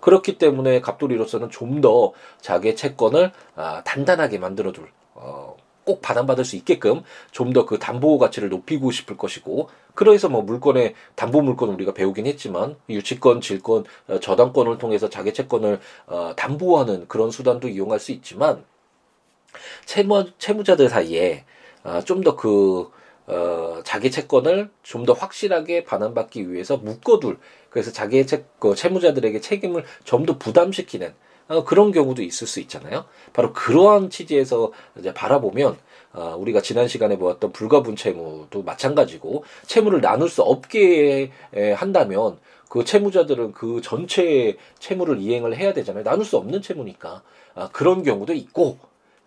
그렇기 0.01 0.37
때문에 0.37 0.81
갑돌이로서는 0.81 1.49
좀 1.49 1.81
더 1.81 2.13
자기의 2.41 2.75
채권을 2.75 3.31
아, 3.55 3.81
단단하게 3.83 4.37
만들어둘 4.39 4.89
어, 5.15 5.55
꼭 5.83 6.01
반환받을 6.01 6.45
수 6.45 6.55
있게끔 6.55 7.03
좀 7.31 7.53
더 7.53 7.65
그 7.65 7.77
담보 7.79 8.17
가치를 8.17 8.49
높이고 8.49 8.91
싶을 8.91 9.17
것이고 9.17 9.69
그래서 9.93 10.29
뭐 10.29 10.41
물건의 10.41 10.95
담보 11.15 11.41
물건 11.41 11.69
우리가 11.69 11.93
배우긴 11.93 12.25
했지만 12.27 12.75
유치권, 12.89 13.41
질권, 13.41 13.85
어, 14.07 14.19
저당권을 14.19 14.77
통해서 14.77 15.09
자기 15.09 15.33
채권을 15.33 15.79
어, 16.07 16.33
담보하는 16.35 17.07
그런 17.07 17.31
수단도 17.31 17.67
이용할 17.69 17.99
수 17.99 18.11
있지만 18.11 18.63
채무 19.85 20.25
채무자들 20.37 20.89
사이에 20.89 21.45
아, 21.83 22.01
좀더그 22.01 22.91
어, 23.27 23.81
자기 23.83 24.11
채권을 24.11 24.69
좀 24.83 25.05
더 25.05 25.13
확실하게 25.13 25.83
반환받기 25.83 26.51
위해서 26.51 26.77
묶어둘 26.77 27.37
그래서 27.69 27.91
자기의 27.91 28.25
채, 28.27 28.45
그 28.59 28.75
채무자들에게 28.75 29.39
책임을 29.41 29.83
좀 30.03 30.25
더 30.25 30.37
부담시키는 30.37 31.13
어, 31.47 31.63
그런 31.63 31.91
경우도 31.91 32.23
있을 32.23 32.47
수 32.47 32.59
있잖아요. 32.61 33.05
바로 33.33 33.53
그러한 33.53 34.09
취지에서 34.09 34.71
이제 34.97 35.13
바라보면 35.13 35.77
어, 36.13 36.35
우리가 36.39 36.61
지난 36.61 36.87
시간에 36.87 37.17
보았던 37.17 37.51
불가분 37.51 37.95
채무도 37.95 38.63
마찬가지고 38.63 39.43
채무를 39.67 40.01
나눌 40.01 40.29
수 40.29 40.41
없게 40.41 41.31
에, 41.53 41.71
한다면 41.73 42.37
그 42.69 42.83
채무자들은 42.83 43.51
그 43.53 43.81
전체 43.83 44.57
채무를 44.79 45.19
이행을 45.19 45.55
해야 45.57 45.73
되잖아요. 45.73 46.03
나눌 46.03 46.25
수 46.25 46.37
없는 46.37 46.61
채무니까 46.61 47.21
아, 47.53 47.69
그런 47.71 48.01
경우도 48.03 48.33
있고 48.33 48.79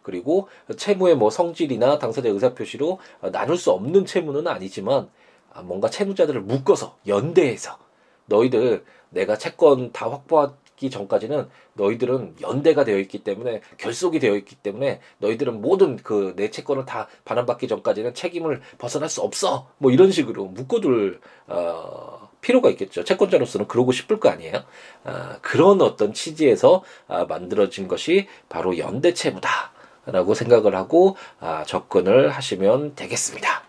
그리고 0.08 0.48
채무의 0.74 1.16
뭐 1.16 1.28
성질이나 1.28 1.98
당사자 1.98 2.30
의사 2.30 2.54
표시로 2.54 2.98
나눌 3.30 3.58
수 3.58 3.72
없는 3.72 4.06
채무는 4.06 4.46
아니지만 4.46 5.10
아, 5.52 5.60
뭔가 5.60 5.90
채무자들을 5.90 6.40
묶어서 6.40 6.96
연대해서 7.06 7.76
너희들 8.24 8.86
내가 9.10 9.36
채권 9.36 9.92
다 9.92 10.10
확보하 10.10 10.54
받기 10.78 10.90
전까지는 10.90 11.48
너희들은 11.74 12.36
연대가 12.40 12.84
되어 12.84 12.98
있기 12.98 13.18
때문에 13.18 13.60
결속이 13.76 14.20
되어 14.20 14.36
있기 14.36 14.56
때문에 14.56 15.00
너희들은 15.18 15.60
모든 15.60 15.96
그 15.96 16.32
내 16.36 16.50
채권을 16.50 16.86
다 16.86 17.08
반환받기 17.24 17.66
전까지는 17.66 18.14
책임을 18.14 18.62
벗어날 18.78 19.08
수 19.08 19.20
없어. 19.22 19.68
뭐 19.78 19.90
이런 19.90 20.12
식으로 20.12 20.44
묶어둘 20.46 21.20
어, 21.48 22.30
필요가 22.40 22.70
있겠죠. 22.70 23.02
채권자로서는 23.02 23.66
그러고 23.66 23.90
싶을 23.90 24.20
거 24.20 24.28
아니에요. 24.28 24.62
아, 25.04 25.38
그런 25.42 25.82
어떤 25.82 26.12
취지에서 26.14 26.84
아, 27.08 27.24
만들어진 27.24 27.88
것이 27.88 28.28
바로 28.48 28.78
연대 28.78 29.12
채무다. 29.12 29.72
라고 30.10 30.34
생각을 30.34 30.74
하고 30.74 31.16
아, 31.38 31.64
접근을 31.64 32.30
하시면 32.30 32.94
되겠습니다. 32.94 33.62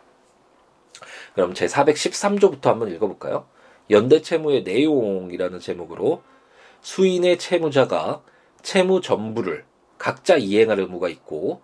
그럼 1.34 1.54
제 1.54 1.68
413조부터 1.68 2.66
한번 2.66 2.92
읽어볼까요? 2.92 3.46
연대 3.90 4.22
채무의 4.22 4.64
내용이라는 4.64 5.60
제목으로 5.60 6.22
수인의 6.82 7.40
채무자가 7.40 8.22
채무 8.62 9.02
전부를 9.02 9.66
각자 9.98 10.38
이행할 10.38 10.80
의무가 10.80 11.10
있고 11.10 11.62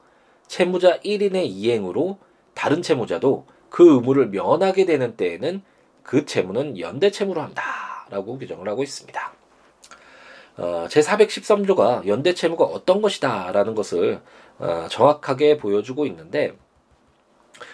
채무자 0.48 1.00
1인의 1.00 1.46
이행으로 1.46 2.20
다른 2.54 2.82
채무자도 2.82 3.46
그 3.70 3.96
의무를 3.96 4.28
면하게 4.28 4.86
되는 4.86 5.16
때에는 5.16 5.62
그 6.04 6.26
채무는 6.26 6.80
연대 6.80 7.12
채무로 7.12 7.42
한다라고 7.42 8.38
규정을 8.38 8.68
하고 8.70 8.84
있습니다. 8.84 9.35
어, 10.58 10.88
제413조가 10.90 12.08
연대 12.08 12.34
채무가 12.34 12.66
어떤 12.66 13.02
것이다라는 13.02 13.76
것을 13.76 14.22
어, 14.60 14.88
정확하게 14.90 15.58
보여주고 15.58 16.06
있는데 16.06 16.54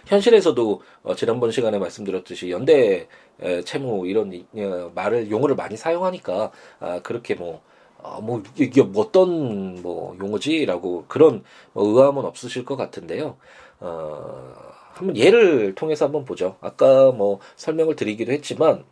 현실에서도 0.06 0.82
어, 1.04 1.16
지난번 1.16 1.52
시간에 1.52 1.78
말씀드렸듯이 1.78 2.52
연대 2.52 3.08
에, 3.42 3.62
채무 3.64 4.08
이런 4.08 4.32
어, 4.56 4.92
말을 4.96 5.30
용어를 5.32 5.56
많이 5.56 5.78
사용하니까 5.78 6.52
아, 6.80 7.00
그렇게 7.02 7.36
뭐 7.36 7.62
어, 7.98 8.20
뭐 8.22 8.42
이게 8.58 8.82
뭐 8.82 9.04
어떤 9.04 9.82
뭐 9.82 10.16
용어지라고 10.20 11.06
그런 11.08 11.44
뭐 11.74 11.88
의아함은 11.88 12.26
없으실 12.26 12.66
것 12.66 12.76
같은데요. 12.76 13.38
어, 13.80 14.54
한번 14.94 15.18
예를 15.18 15.76
통해서 15.76 16.06
한번 16.06 16.26
보죠. 16.26 16.58
아까 16.62 17.12
뭐 17.12 17.40
설명을 17.56 17.96
드리기도 17.96 18.32
했지만 18.32 18.84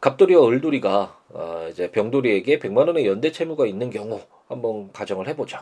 갑돌이와 0.00 0.46
을돌이가 0.46 1.16
어, 1.30 1.66
이제 1.70 1.90
병돌이에게 1.90 2.58
100만 2.58 2.86
원의 2.86 3.06
연대 3.06 3.32
채무가 3.32 3.66
있는 3.66 3.90
경우 3.90 4.20
한번 4.48 4.92
가정을 4.92 5.28
해보죠. 5.28 5.58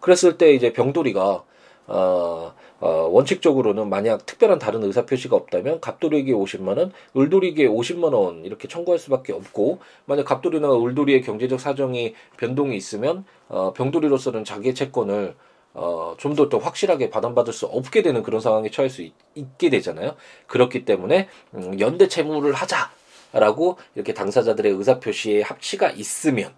그랬을 0.00 0.38
때 0.38 0.52
이제 0.54 0.72
병돌이가 0.72 1.44
어, 1.88 2.54
어, 2.80 2.88
원칙적으로는 3.10 3.88
만약 3.88 4.24
특별한 4.24 4.58
다른 4.58 4.82
의사 4.84 5.04
표시가 5.04 5.34
없다면 5.36 5.80
갑돌이에게 5.80 6.32
50만 6.32 6.78
원, 6.78 6.92
을돌이에게 7.16 7.66
50만 7.68 8.12
원 8.14 8.44
이렇게 8.44 8.68
청구할 8.68 8.98
수밖에 8.98 9.32
없고 9.32 9.78
만약 10.04 10.24
갑돌이나 10.24 10.68
을돌이의 10.72 11.22
경제적 11.22 11.60
사정이 11.60 12.14
변동이 12.36 12.76
있으면 12.76 13.24
어, 13.48 13.72
병돌이로서는 13.72 14.44
자기의 14.44 14.74
채권을 14.74 15.34
어, 15.74 16.14
좀 16.18 16.34
더 16.36 16.48
더 16.48 16.58
확실하게 16.58 17.10
받아받을 17.10 17.52
수 17.52 17.66
없게 17.66 18.02
되는 18.02 18.22
그런 18.22 18.40
상황에 18.40 18.70
처할 18.70 18.90
수 18.90 19.02
있, 19.02 19.12
게 19.58 19.70
되잖아요. 19.70 20.14
그렇기 20.46 20.84
때문에 20.84 21.28
음, 21.54 21.80
연대 21.80 22.08
채무를 22.08 22.52
하자 22.52 22.90
라고 23.32 23.78
이렇게 23.94 24.14
당사자들의 24.14 24.72
의사 24.72 25.00
표시에 25.00 25.42
합치가 25.42 25.90
있으면 25.90 26.52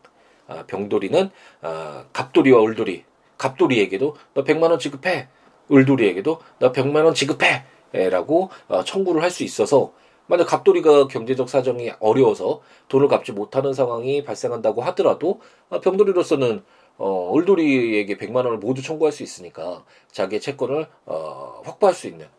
아, 0.46 0.64
병돌이는 0.66 1.30
아, 1.62 2.04
갑돌이와 2.12 2.62
을돌이 2.62 3.04
갑돌이에게도 3.38 4.16
너 4.34 4.44
100만 4.44 4.70
원 4.70 4.78
지급해. 4.78 5.28
을돌이에게도 5.70 6.40
너 6.58 6.72
100만 6.72 7.04
원 7.04 7.14
지급해. 7.14 7.64
라고 8.10 8.50
어, 8.66 8.82
청구를 8.82 9.22
할 9.22 9.30
수 9.30 9.44
있어서 9.44 9.92
만약 10.26 10.46
갑돌이가 10.46 11.06
경제적 11.06 11.48
사정이 11.48 11.92
어려워서 12.00 12.60
돈을 12.88 13.06
갚지 13.08 13.30
못하는 13.32 13.72
상황이 13.72 14.24
발생한다고 14.24 14.82
하더라도 14.82 15.40
어, 15.68 15.80
병돌이로서는 15.80 16.64
어, 16.98 17.32
을돌이에게 17.36 18.16
100만 18.16 18.36
원을 18.36 18.58
모두 18.58 18.82
청구할 18.82 19.12
수 19.12 19.22
있으니까 19.22 19.84
자기의 20.10 20.40
채권을 20.40 20.86
어, 21.06 21.60
확보할 21.64 21.94
수 21.94 22.08
있는 22.08 22.26
어, 22.26 22.30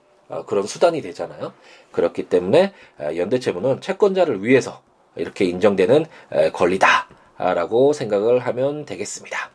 그런 0.48 0.66
수단이 0.66 1.02
되잖아요. 1.02 1.54
그렇기 1.92 2.24
때문에 2.30 2.74
연대채무는 3.00 3.82
채권자를 3.82 4.44
위해서 4.44 4.82
이렇게 5.16 5.46
인정되는 5.46 6.06
권리다라고 6.54 7.94
생각을 7.94 8.40
하면 8.40 8.86
되겠습니다. 8.86 9.52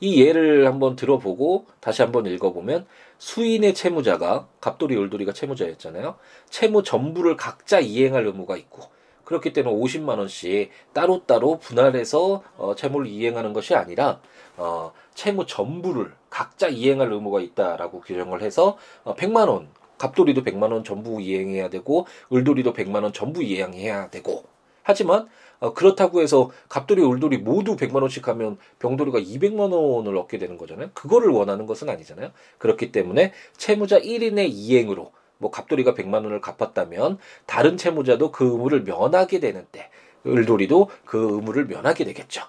이 0.00 0.22
예를 0.22 0.66
한번 0.66 0.96
들어보고 0.96 1.66
다시 1.80 2.02
한번 2.02 2.26
읽어보면 2.26 2.86
수인의 3.18 3.74
채무자가 3.74 4.48
갑돌이 4.60 4.96
을돌이가 4.96 5.32
채무자였잖아요. 5.32 6.16
채무 6.50 6.82
전부를 6.82 7.36
각자 7.36 7.80
이행할 7.80 8.26
의무가 8.26 8.56
있고 8.56 8.82
그렇기 9.24 9.52
때문에 9.52 9.74
50만 9.74 10.18
원씩 10.18 10.70
따로따로 10.92 11.58
분할해서 11.58 12.42
어, 12.56 12.74
채무를 12.74 13.06
이행하는 13.06 13.52
것이 13.52 13.74
아니라 13.74 14.20
어, 14.56 14.92
채무 15.14 15.46
전부를 15.46 16.12
각자 16.34 16.66
이행할 16.66 17.12
의무가 17.12 17.40
있다라고 17.40 18.00
규정을 18.00 18.42
해서 18.42 18.76
어, 19.04 19.14
100만 19.14 19.48
원 19.48 19.68
갑돌이도 19.98 20.42
100만 20.42 20.72
원 20.72 20.82
전부 20.82 21.20
이행해야 21.20 21.70
되고 21.70 22.08
을돌이도 22.32 22.72
100만 22.72 23.04
원 23.04 23.12
전부 23.12 23.40
이행해야 23.40 24.10
되고 24.10 24.42
하지만 24.82 25.28
어, 25.60 25.74
그렇다고 25.74 26.22
해서 26.22 26.50
갑돌이 26.68 27.02
울돌이 27.02 27.38
모두 27.38 27.76
100만 27.76 28.02
원씩 28.02 28.26
하면 28.26 28.58
병돌이가 28.80 29.20
200만 29.20 29.72
원을 29.72 30.16
얻게 30.16 30.38
되는 30.38 30.58
거잖아요. 30.58 30.90
그거를 30.92 31.30
원하는 31.30 31.66
것은 31.66 31.88
아니잖아요. 31.88 32.32
그렇기 32.58 32.90
때문에 32.90 33.32
채무자 33.56 34.00
1인의 34.00 34.48
이행으로 34.50 35.12
뭐 35.38 35.52
갑돌이가 35.52 35.94
100만 35.94 36.14
원을 36.14 36.40
갚았다면 36.40 37.18
다른 37.46 37.76
채무자도 37.76 38.32
그 38.32 38.44
의무를 38.44 38.82
면하게 38.82 39.38
되는데 39.38 39.88
을돌이도 40.26 40.90
그 41.04 41.36
의무를 41.36 41.66
면하게 41.66 42.04
되겠죠. 42.06 42.42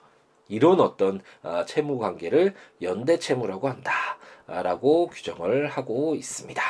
이런 0.47 0.79
어떤 0.79 1.21
아, 1.43 1.65
채무 1.65 1.97
관계를 1.97 2.53
연대 2.81 3.19
채무라고 3.19 3.69
한다라고 3.69 5.07
규정을 5.07 5.67
하고 5.67 6.15
있습니다. 6.15 6.61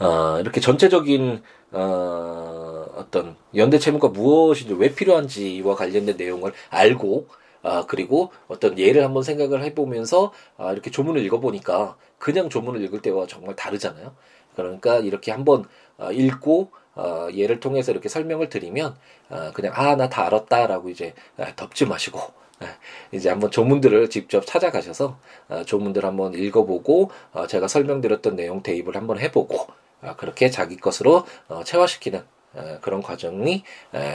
어, 0.00 0.38
이렇게 0.40 0.60
전체적인 0.60 1.42
어, 1.72 2.86
어떤 2.96 3.36
연대 3.54 3.78
채무가 3.78 4.08
무엇인지 4.08 4.74
왜 4.74 4.94
필요한지와 4.94 5.74
관련된 5.74 6.16
내용을 6.16 6.52
알고 6.70 7.28
아, 7.62 7.84
그리고 7.86 8.30
어떤 8.46 8.78
예를 8.78 9.04
한번 9.04 9.22
생각을 9.22 9.62
해보면서 9.64 10.32
아, 10.56 10.72
이렇게 10.72 10.90
조문을 10.90 11.24
읽어보니까 11.24 11.96
그냥 12.18 12.48
조문을 12.48 12.80
읽을 12.84 13.02
때와 13.02 13.26
정말 13.26 13.56
다르잖아요. 13.56 14.14
그러니까 14.54 14.98
이렇게 14.98 15.32
한번 15.32 15.64
아, 15.98 16.12
읽고 16.12 16.70
어, 16.96 17.28
예를 17.34 17.60
통해서 17.60 17.92
이렇게 17.92 18.08
설명을 18.08 18.48
드리면 18.48 18.96
아, 19.30 19.52
그냥 19.54 19.72
아 19.76 19.94
나 19.96 20.08
다 20.08 20.26
알았다라고 20.26 20.90
이제 20.90 21.14
아, 21.38 21.54
덮지 21.56 21.86
마시고 21.86 22.18
아, 22.60 22.66
이제 23.12 23.28
한번 23.30 23.50
조문들을 23.50 24.10
직접 24.10 24.46
찾아가셔서 24.46 25.18
아, 25.48 25.64
조문들 25.64 26.04
한번 26.04 26.34
읽어보고 26.34 27.10
아, 27.32 27.46
제가 27.46 27.68
설명드렸던 27.68 28.36
내용 28.36 28.62
대입을 28.62 28.96
한번 28.96 29.18
해보고 29.20 29.66
아, 30.02 30.16
그렇게 30.16 30.50
자기 30.50 30.76
것으로 30.76 31.26
어, 31.48 31.62
체화시키는 31.64 32.22
어, 32.54 32.78
그런 32.80 33.02
과정이 33.02 33.64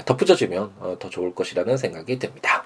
덧붙여지면 0.06 0.74
어, 0.80 0.96
더 1.00 1.10
좋을 1.10 1.36
것이라는 1.36 1.78
생각이 1.78 2.18
듭니다. 2.20 2.66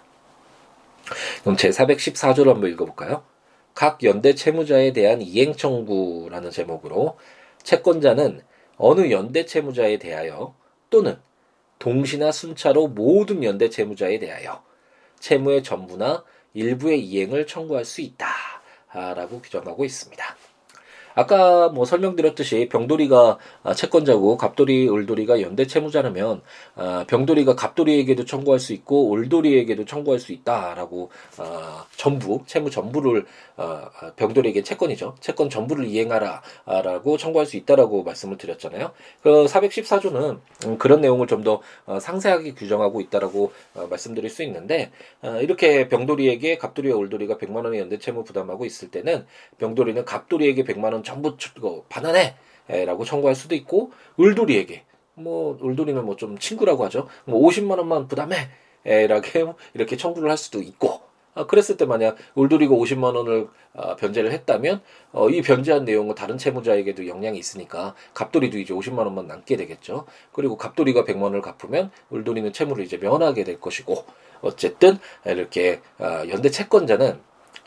그럼 1.42 1.58
제 1.58 1.70
414조를 1.70 2.48
한번 2.48 2.70
읽어볼까요? 2.72 3.24
각 3.74 4.04
연대 4.04 4.34
채무자에 4.36 4.94
대한 4.94 5.22
이행 5.22 5.54
청구라는 5.54 6.50
제목으로 6.52 7.18
채권자는 7.64 8.42
어느 8.78 9.12
연대 9.12 9.46
채무자에 9.46 9.98
대하여 9.98 10.56
또는 10.90 11.18
동시나 11.80 12.32
순차로 12.32 12.90
모든 12.90 13.44
연대 13.44 13.70
채무자에 13.70 14.20
대하여 14.20 14.64
채무의 15.20 15.64
전부나 15.64 16.24
일부의 16.54 17.06
이행을 17.06 17.48
청구할 17.48 17.86
수 17.86 18.02
있다 18.02 18.28
라고 18.92 19.42
규정하고 19.42 19.84
있습니다. 19.84 20.36
아까 21.16 21.70
뭐 21.70 21.86
설명드렸듯이 21.86 22.70
병돌이가 22.70 23.38
아, 23.64 23.74
채권자고 23.74 24.38
갑돌이, 24.38 24.90
을돌이가 24.90 25.42
연대 25.42 25.66
채무자라면 25.66 26.42
아, 26.76 27.06
병돌이가 27.08 27.56
갑돌이에게도 27.56 28.26
청구할 28.26 28.60
수 28.60 28.74
있고 28.74 29.14
을돌이에게도 29.14 29.86
청구할 29.86 30.20
수 30.20 30.34
있다라고 30.34 31.10
아, 31.38 31.86
전부 31.96 32.44
채무 32.46 32.70
전부를 32.70 33.26
병돌이에게 34.18 34.62
채권이죠. 34.64 35.16
채권 35.22 35.50
전부를 35.50 35.86
이행하라라고 35.86 37.18
청구할 37.18 37.46
수 37.46 37.56
있다라고 37.58 38.04
말씀을 38.04 38.38
드렸잖아요. 38.38 38.92
그 39.24 39.46
414조는 39.46 40.40
음, 40.66 40.78
그런 40.78 41.02
내용을 41.02 41.28
좀더 41.28 41.62
어, 41.86 42.00
상세하게 42.00 42.54
규정하고 42.54 43.02
있다라고 43.02 43.52
어, 43.76 43.88
말씀드릴 43.90 44.30
수 44.30 44.44
있는데 44.44 44.92
어, 45.22 45.40
이렇게 45.42 45.88
병돌이에게 45.88 46.58
갑돌이와 46.58 47.00
을돌이가 47.00 47.38
100만 47.38 47.64
원의 47.64 47.80
연대 47.80 47.98
채무 47.98 48.24
부담하고 48.24 48.66
있을 48.66 48.92
때는 48.92 49.26
병돌이는 49.58 50.04
갑돌이에게 50.06 50.64
100만 50.64 50.92
원 50.94 51.04
전부 51.06 51.38
반환해! 51.88 52.36
라고 52.68 53.06
청구할 53.06 53.36
수도 53.36 53.56
있고, 53.56 53.92
을돌이에게, 54.20 54.84
뭐, 55.14 55.58
을돌이는 55.64 56.04
뭐 56.04 56.18
좀 56.18 56.38
친구라고 56.38 56.84
하죠. 56.86 57.08
뭐 57.24 57.48
50만원만 57.48 58.10
부담해! 58.10 58.36
라고 59.08 59.56
이렇게 59.74 59.96
청구를 59.96 60.30
할 60.30 60.38
수도 60.38 60.62
있고, 60.62 61.06
아, 61.36 61.46
그랬을 61.46 61.76
때 61.78 61.86
만약 61.86 62.16
울돌이가 62.36 62.74
50만 62.74 63.16
원을 63.16 63.50
아, 63.74 63.96
변제를 63.98 64.32
했다면 64.32 64.82
어, 65.12 65.30
이 65.30 65.42
변제한 65.42 65.84
내용은 65.84 66.16
다른 66.16 66.38
채무자에게도 66.38 67.08
영향이 67.08 67.38
있으니까 67.38 67.94
갑돌이도 68.14 68.58
이제 68.58 68.74
50만 68.74 69.00
원만 69.00 69.28
남게 69.28 69.58
되겠죠. 69.58 70.06
그리고 70.32 70.56
갑돌이가 70.56 71.04
100만 71.04 71.24
원을 71.24 71.42
갚으면 71.42 71.92
울돌이는 72.10 72.54
채무를 72.54 72.86
이제 72.86 72.98
면하게 72.98 73.44
될 73.44 73.60
것이고 73.60 74.06
어쨌든 74.42 74.98
이렇게 75.26 75.82
아, 75.98 76.26
연대 76.30 76.50
채권자는 76.50 77.20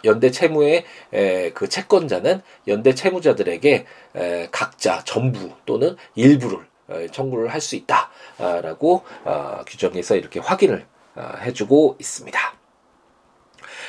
연대 0.05 0.31
채무의 0.31 0.85
에, 1.13 1.51
그 1.53 1.69
채권자는 1.69 2.41
연대 2.69 2.95
채무자들에게 2.95 3.87
에, 4.15 4.49
각자 4.51 5.03
전부 5.05 5.51
또는 5.67 5.97
일부를 6.15 6.59
에, 6.91 7.07
청구를 7.09 7.49
할 7.49 7.61
수 7.61 7.77
있다라고 7.77 9.03
어, 9.25 9.61
규정에서 9.67 10.17
이렇게 10.17 10.41
확인을 10.41 10.87
어, 11.17 11.33
해주고 11.41 11.97
있습니다. 11.99 12.39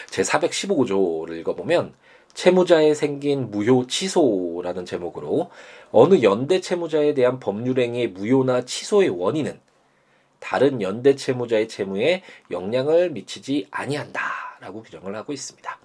제 0.09 0.21
415조를 0.23 1.37
읽어보면 1.39 1.93
채무자에 2.33 2.93
생긴 2.93 3.51
무효 3.51 3.85
취소라는 3.87 4.85
제목으로 4.85 5.51
어느 5.91 6.21
연대 6.23 6.61
채무자에 6.61 7.13
대한 7.13 7.39
법률행위의 7.39 8.09
무효나 8.09 8.65
취소의 8.65 9.09
원인은 9.09 9.59
다른 10.39 10.81
연대 10.81 11.15
채무자의 11.15 11.67
채무에 11.67 12.23
영향을 12.49 13.09
미치지 13.09 13.67
아니한다라고 13.71 14.83
규정을 14.83 15.15
하고 15.15 15.33
있습니다. 15.33 15.79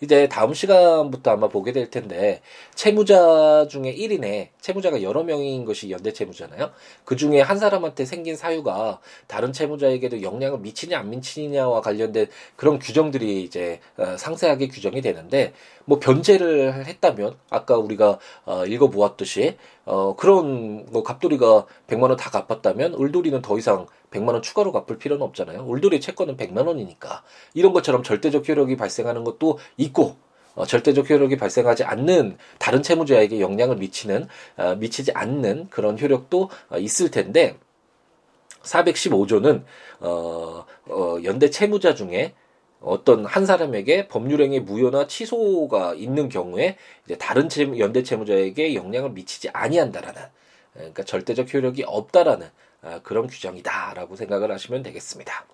이제 0.00 0.28
다음 0.28 0.54
시간부터 0.54 1.32
아마 1.32 1.48
보게 1.48 1.72
될 1.72 1.90
텐데 1.90 2.40
채무자 2.74 3.66
중에 3.68 3.94
1인에 3.94 4.48
채무자가 4.60 5.02
여러 5.02 5.22
명인 5.24 5.64
것이 5.64 5.90
연대 5.90 6.12
채무잖아요. 6.12 6.70
그 7.04 7.16
중에 7.16 7.40
한 7.40 7.58
사람한테 7.58 8.04
생긴 8.04 8.36
사유가 8.36 9.00
다른 9.26 9.52
채무자에게도 9.52 10.22
영향을 10.22 10.60
미치냐 10.60 10.98
안 10.98 11.10
미치냐와 11.10 11.80
관련된 11.80 12.26
그런 12.56 12.78
규정들이 12.78 13.42
이제 13.42 13.80
어, 13.96 14.16
상세하게 14.16 14.68
규정이 14.68 15.00
되는데 15.00 15.52
뭐 15.84 15.98
변제를 15.98 16.86
했다면 16.86 17.36
아까 17.50 17.76
우리가 17.76 18.18
어, 18.44 18.66
읽어 18.66 18.88
보았듯이 18.90 19.56
어, 19.84 20.14
그런 20.16 20.86
뭐 20.92 21.02
갑돌이가 21.02 21.66
100만 21.88 22.02
원 22.02 22.16
다 22.16 22.30
갚았다면 22.30 22.94
을돌이는 23.00 23.40
더 23.40 23.56
이상 23.58 23.86
100만 24.10 24.28
원 24.28 24.42
추가로 24.42 24.72
갚을 24.72 24.98
필요는 24.98 25.22
없잖아요. 25.22 25.64
울돌이 25.66 26.00
채권은 26.00 26.36
100만 26.36 26.66
원이니까 26.66 27.22
이런 27.54 27.72
것처럼 27.72 28.02
절대적 28.02 28.48
효력이 28.48 28.76
발생하는 28.76 29.24
것도 29.24 29.58
있고 29.76 30.16
어, 30.54 30.66
절대적 30.66 31.08
효력이 31.08 31.36
발생하지 31.36 31.84
않는 31.84 32.36
다른 32.58 32.82
채무자에게 32.82 33.40
영향을 33.40 33.76
미치는 33.76 34.26
어, 34.56 34.74
미치지 34.76 35.12
않는 35.12 35.68
그런 35.70 35.98
효력도 35.98 36.50
어, 36.70 36.78
있을 36.78 37.10
텐데 37.10 37.56
415조는 38.62 39.62
어, 40.00 40.64
어, 40.88 41.16
연대 41.24 41.50
채무자 41.50 41.94
중에 41.94 42.34
어떤 42.80 43.26
한 43.26 43.46
사람에게 43.46 44.08
법률행위 44.08 44.60
무효나 44.60 45.06
취소가 45.06 45.94
있는 45.94 46.28
경우에 46.28 46.76
이제 47.04 47.16
다른 47.16 47.48
채무, 47.48 47.78
연대 47.78 48.02
채무자에게 48.02 48.74
영향을 48.74 49.10
미치지 49.10 49.50
아니한다라는 49.50 50.22
그러니까 50.72 51.02
절대적 51.02 51.52
효력이 51.52 51.84
없다라는 51.86 52.46
아, 52.46 52.50
그런 53.02 53.26
규정이다라고 53.26 54.16
생각을 54.16 54.50
하시면 54.50 54.82
되겠습니다. 54.82 55.44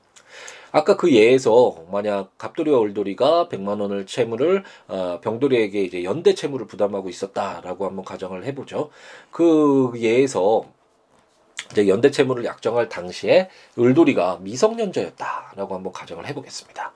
아까 0.72 0.96
그 0.96 1.12
예에서 1.12 1.84
만약 1.90 2.36
갑돌이와 2.38 2.78
올돌이가 2.78 3.48
100만 3.48 3.80
원을 3.80 4.04
채무를 4.04 4.64
어, 4.88 5.20
병돌이에게 5.22 5.82
이제 5.82 6.04
연대 6.04 6.34
채무를 6.34 6.66
부담하고 6.66 7.08
있었다라고 7.08 7.86
한번 7.86 8.04
가정을 8.04 8.44
해보죠. 8.44 8.90
그 9.30 9.92
예에서 9.96 10.66
이제 11.70 11.88
연대 11.88 12.10
채무를 12.10 12.44
약정할 12.44 12.88
당시에 12.88 13.48
을돌이가 13.78 14.38
미성년자였다라고 14.42 15.74
한번 15.74 15.92
가정을 15.92 16.26
해보겠습니다. 16.26 16.92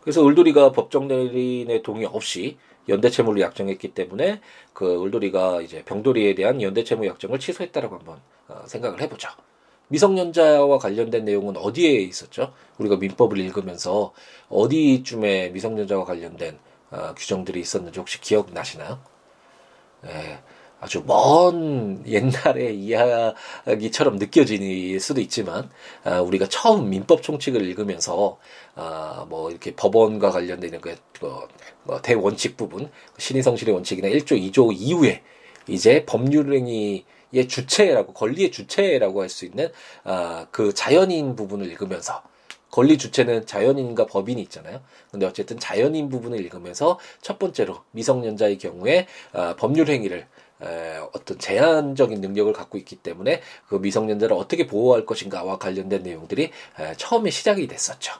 그래서 0.00 0.26
을돌이가 0.26 0.72
법정 0.72 1.08
대리인의 1.08 1.82
동의 1.82 2.06
없이 2.06 2.58
연대 2.88 3.10
채무를 3.10 3.40
약정했기 3.42 3.88
때문에 3.88 4.40
그 4.72 5.04
을돌이가 5.04 5.60
이제 5.60 5.84
병돌이에 5.84 6.34
대한 6.34 6.62
연대 6.62 6.84
채무 6.84 7.06
약정을 7.06 7.38
취소했다라고 7.38 7.96
한번 7.96 8.16
어, 8.16 8.20
생각을 8.66 9.00
해보죠. 9.02 9.28
미성년자와 9.88 10.78
관련된 10.78 11.24
내용은 11.24 11.56
어디에 11.56 11.92
있었죠? 12.00 12.52
우리가 12.78 12.96
민법을 12.96 13.38
읽으면서 13.38 14.12
어디쯤에 14.48 15.50
미성년자와 15.50 16.04
관련된 16.04 16.58
어, 16.90 17.14
규정들이 17.16 17.60
있었는지 17.60 17.98
혹시 17.98 18.20
기억나시나요? 18.20 18.98
예, 20.06 20.38
아주 20.80 21.02
먼 21.06 22.04
옛날의 22.06 22.78
이야기처럼 22.78 24.16
느껴질 24.16 25.00
수도 25.00 25.20
있지만 25.20 25.68
아, 26.04 26.20
우리가 26.20 26.46
처음 26.48 26.88
민법 26.90 27.22
총칙을 27.22 27.62
읽으면서 27.62 28.38
아, 28.74 29.26
뭐 29.28 29.50
이렇게 29.50 29.74
법원과 29.74 30.30
관련된 30.30 30.80
그, 30.80 30.96
그, 31.18 31.48
뭐 31.82 32.00
대원칙 32.00 32.56
부분 32.56 32.90
신의성실의 33.18 33.74
원칙이나 33.74 34.08
1조 34.08 34.52
2조 34.52 34.72
이후에 34.72 35.22
이제 35.66 36.04
법률행위 36.06 37.04
의 37.32 37.48
주체라고 37.48 38.12
권리의 38.14 38.50
주체라고 38.50 39.22
할 39.22 39.28
수 39.28 39.44
있는 39.44 39.70
아, 40.04 40.46
그 40.50 40.72
자연인 40.72 41.36
부분을 41.36 41.66
읽으면서 41.66 42.22
권리 42.70 42.98
주체는 42.98 43.46
자연인과 43.46 44.06
법인이 44.06 44.40
있잖아요. 44.42 44.80
근데 45.10 45.26
어쨌든 45.26 45.58
자연인 45.58 46.08
부분을 46.08 46.40
읽으면서 46.40 46.98
첫 47.22 47.38
번째로 47.38 47.82
미성년자의 47.92 48.58
경우에 48.58 49.06
아, 49.32 49.54
법률 49.56 49.88
행위를 49.88 50.26
에, 50.62 50.98
어떤 51.14 51.38
제한적인 51.38 52.20
능력을 52.20 52.52
갖고 52.52 52.78
있기 52.78 52.96
때문에 52.96 53.40
그 53.68 53.76
미성년자를 53.76 54.36
어떻게 54.36 54.66
보호할 54.66 55.06
것인가와 55.06 55.58
관련된 55.58 56.02
내용들이 56.02 56.50
에, 56.80 56.94
처음에 56.96 57.30
시작이 57.30 57.66
됐었죠. 57.68 58.14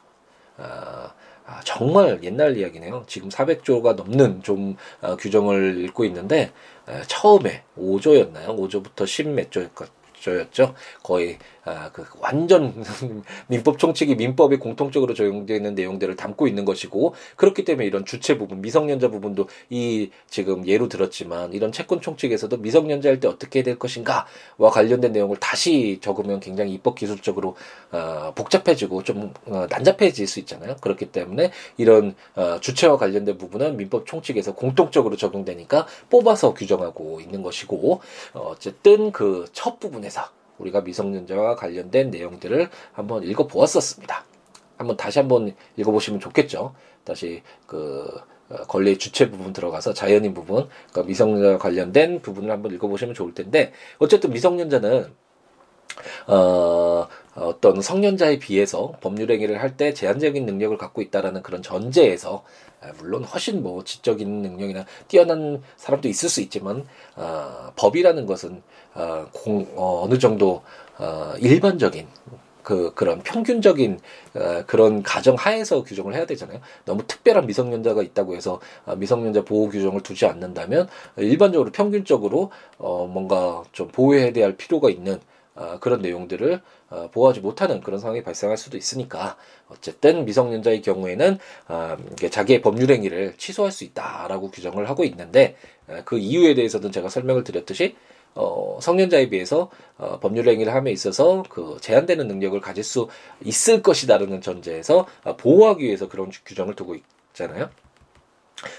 아, 0.56 1.14
아, 1.46 1.60
정말 1.64 2.20
옛날 2.22 2.56
이야기네요. 2.58 3.04
지금 3.06 3.30
400조가 3.30 3.94
넘는 3.96 4.42
좀 4.42 4.76
어, 5.00 5.16
규정을 5.16 5.82
읽고 5.84 6.04
있는데 6.04 6.42
에, 6.42 6.50
처음에 7.06 7.64
5조였나요? 7.76 8.56
5조부터 8.56 9.04
10몇 9.04 9.50
조였죠. 10.20 10.74
거의 11.02 11.38
아, 11.68 11.90
그 11.92 12.04
완전 12.20 12.72
민법 13.48 13.78
총칙이 13.78 14.14
민법에 14.14 14.58
공통적으로 14.58 15.14
적용되어 15.14 15.56
있는 15.56 15.74
내용들을 15.74 16.16
담고 16.16 16.48
있는 16.48 16.64
것이고 16.64 17.14
그렇기 17.36 17.64
때문에 17.64 17.86
이런 17.86 18.04
주체 18.04 18.38
부분, 18.38 18.60
미성년자 18.62 19.08
부분도 19.08 19.48
이 19.70 20.10
지금 20.28 20.66
예로 20.66 20.88
들었지만 20.88 21.52
이런 21.52 21.72
채권 21.72 22.00
총칙에서도 22.00 22.56
미성년자일 22.56 23.20
때 23.20 23.28
어떻게 23.28 23.62
될 23.62 23.78
것인가와 23.78 24.70
관련된 24.70 25.12
내용을 25.12 25.36
다시 25.38 25.98
적으면 26.00 26.40
굉장히 26.40 26.72
입법 26.72 26.94
기술적으로 26.94 27.56
어, 27.92 28.32
복잡해지고 28.34 29.02
좀 29.02 29.34
어, 29.46 29.66
난잡해질 29.68 30.26
수 30.26 30.40
있잖아요. 30.40 30.76
그렇기 30.80 31.06
때문에 31.06 31.50
이런 31.76 32.14
어, 32.34 32.58
주체와 32.60 32.96
관련된 32.96 33.36
부분은 33.38 33.76
민법 33.76 34.06
총칙에서 34.06 34.54
공통적으로 34.54 35.16
적용되니까 35.16 35.86
뽑아서 36.10 36.54
규정하고 36.54 37.20
있는 37.20 37.42
것이고 37.42 38.00
어, 38.34 38.40
어쨌든 38.40 39.12
그 39.12 39.46
첫 39.58 39.80
부분에서 39.80 40.22
우리가 40.58 40.80
미성년자와 40.82 41.56
관련된 41.56 42.10
내용들을 42.10 42.68
한번 42.92 43.22
읽어보았었습니다. 43.24 44.24
한번 44.76 44.96
다시 44.96 45.18
한번 45.18 45.54
읽어보시면 45.76 46.20
좋겠죠. 46.20 46.74
다시 47.04 47.42
그 47.66 48.06
어, 48.50 48.56
권리 48.66 48.96
주체 48.96 49.30
부분 49.30 49.52
들어가서 49.52 49.92
자연인 49.92 50.32
부분, 50.32 50.68
그러니까 50.90 51.02
미성년자 51.08 51.58
관련된 51.58 52.22
부분을 52.22 52.50
한번 52.50 52.72
읽어보시면 52.72 53.14
좋을 53.14 53.34
텐데 53.34 53.72
어쨌든 53.98 54.30
미성년자는 54.30 55.12
어, 56.28 57.08
어떤 57.34 57.80
성년자에 57.82 58.38
비해서 58.38 58.92
법률 59.00 59.30
행위를 59.30 59.60
할 59.60 59.76
때 59.76 59.92
제한적인 59.92 60.46
능력을 60.46 60.76
갖고 60.78 61.02
있다라는 61.02 61.42
그런 61.42 61.62
전제에서 61.62 62.44
아, 62.80 62.92
물론 62.98 63.24
훨씬 63.24 63.62
뭐 63.62 63.84
지적인 63.84 64.42
능력이나 64.42 64.86
뛰어난 65.08 65.62
사람도 65.76 66.08
있을 66.08 66.28
수 66.28 66.40
있지만 66.40 66.86
어, 67.16 67.72
법이라는 67.76 68.26
것은 68.26 68.62
어, 68.98 69.28
공, 69.32 69.66
어, 69.76 70.02
어느 70.04 70.18
정도 70.18 70.62
어, 70.98 71.32
일반적인 71.38 72.06
그 72.64 72.92
그런 72.94 73.20
평균적인 73.22 74.00
어, 74.34 74.64
그런 74.66 75.02
가정 75.02 75.36
하에서 75.36 75.84
규정을 75.84 76.14
해야 76.14 76.26
되잖아요. 76.26 76.60
너무 76.84 77.06
특별한 77.06 77.46
미성년자가 77.46 78.02
있다고 78.02 78.34
해서 78.34 78.60
어, 78.84 78.96
미성년자 78.96 79.44
보호 79.44 79.68
규정을 79.68 80.02
두지 80.02 80.26
않는다면 80.26 80.88
일반적으로 81.16 81.70
평균적으로 81.70 82.50
어, 82.78 83.06
뭔가 83.06 83.62
좀 83.72 83.88
보호해야 83.88 84.32
될 84.32 84.56
필요가 84.56 84.90
있는 84.90 85.20
어, 85.54 85.78
그런 85.80 86.02
내용들을 86.02 86.60
어, 86.90 87.08
보호하지 87.12 87.40
못하는 87.40 87.80
그런 87.80 88.00
상황이 88.00 88.22
발생할 88.22 88.56
수도 88.56 88.76
있으니까 88.76 89.36
어쨌든 89.68 90.24
미성년자의 90.24 90.82
경우에는 90.82 91.38
어, 91.68 91.96
자기의 92.30 92.62
법률 92.62 92.90
행위를 92.90 93.34
취소할 93.36 93.70
수 93.72 93.84
있다라고 93.84 94.50
규정을 94.50 94.88
하고 94.88 95.04
있는데 95.04 95.56
어, 95.86 96.00
그 96.04 96.18
이유에 96.18 96.54
대해서는 96.54 96.92
제가 96.92 97.08
설명을 97.08 97.44
드렸듯이 97.44 97.96
어, 98.34 98.78
성년자에 98.80 99.28
비해서 99.28 99.70
어, 99.96 100.18
법률 100.20 100.48
행위를 100.48 100.74
함에 100.74 100.90
있어서 100.92 101.42
그 101.48 101.76
제한되는 101.80 102.28
능력을 102.28 102.60
가질 102.60 102.84
수 102.84 103.08
있을 103.44 103.82
것이다라는 103.82 104.40
전제에서 104.40 105.06
어, 105.24 105.36
보호하기 105.36 105.84
위해서 105.84 106.08
그런 106.08 106.30
규정을 106.44 106.74
두고 106.74 106.96
있잖아요. 107.32 107.70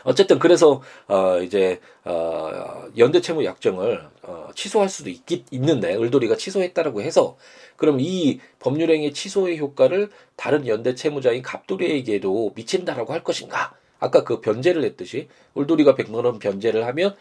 어쨌든 0.04 0.40
그래서 0.40 0.82
어 1.08 1.40
이제 1.42 1.80
어 2.04 2.86
연대 2.98 3.22
채무 3.22 3.46
약정을 3.46 4.10
어 4.24 4.50
취소할 4.56 4.90
수도 4.90 5.10
있기 5.10 5.46
있는데 5.52 5.96
을돌이가 5.96 6.36
취소했다라고 6.36 7.02
해서 7.02 7.38
그럼 7.76 8.00
이 8.00 8.40
법률행위 8.60 9.14
취소의 9.14 9.58
효과를 9.60 10.10
다른 10.36 10.68
연대 10.68 10.96
채무자인 10.96 11.42
갑돌이에게도 11.42 12.54
미친다라고 12.56 13.14
할 13.14 13.24
것인가? 13.24 13.74
아까 14.00 14.24
그 14.24 14.42
변제를 14.42 14.84
했듯이 14.84 15.28
을돌이가 15.58 15.96
백만원 15.96 16.40
변제를 16.40 16.86
하면 16.88 17.16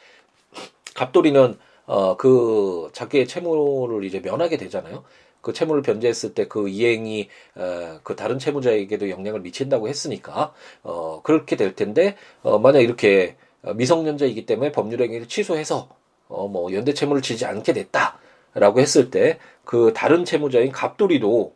갑돌이는 0.94 1.56
어 1.88 2.16
그 2.16 2.90
자기의 2.92 3.27
채무를 3.29 4.05
이제 4.05 4.20
면하게 4.20 4.57
되잖아요. 4.59 5.05
그 5.40 5.53
채무를 5.53 5.83
변제했을 5.83 6.35
때 6.35 6.46
그 6.48 6.68
이행이 6.68 7.29
어, 7.57 8.01
그 8.05 8.16
다른 8.16 8.38
채무자에게도 8.38 9.11
영향을 9.11 9.40
미친다고 9.40 9.88
했으니까 9.88 10.53
어 10.83 11.22
그렇게 11.22 11.57
될 11.57 11.74
텐데 11.74 12.16
어 12.42 12.59
만약 12.59 12.81
이렇게 12.81 13.37
미성년자이기 13.77 14.46
때문에 14.46 14.72
법률 14.72 15.03
행위를 15.03 15.27
취소해서 15.29 15.88
어 16.29 16.46
뭐 16.48 16.72
연대 16.74 16.92
채무를 16.94 17.22
지지 17.22 17.46
않게 17.46 17.72
됐다라고 17.72 18.81
했을 18.81 19.11
때 19.11 19.38
그 19.64 19.92
다른 19.94 20.24
채무자인 20.24 20.72
갑돌이도 20.72 21.55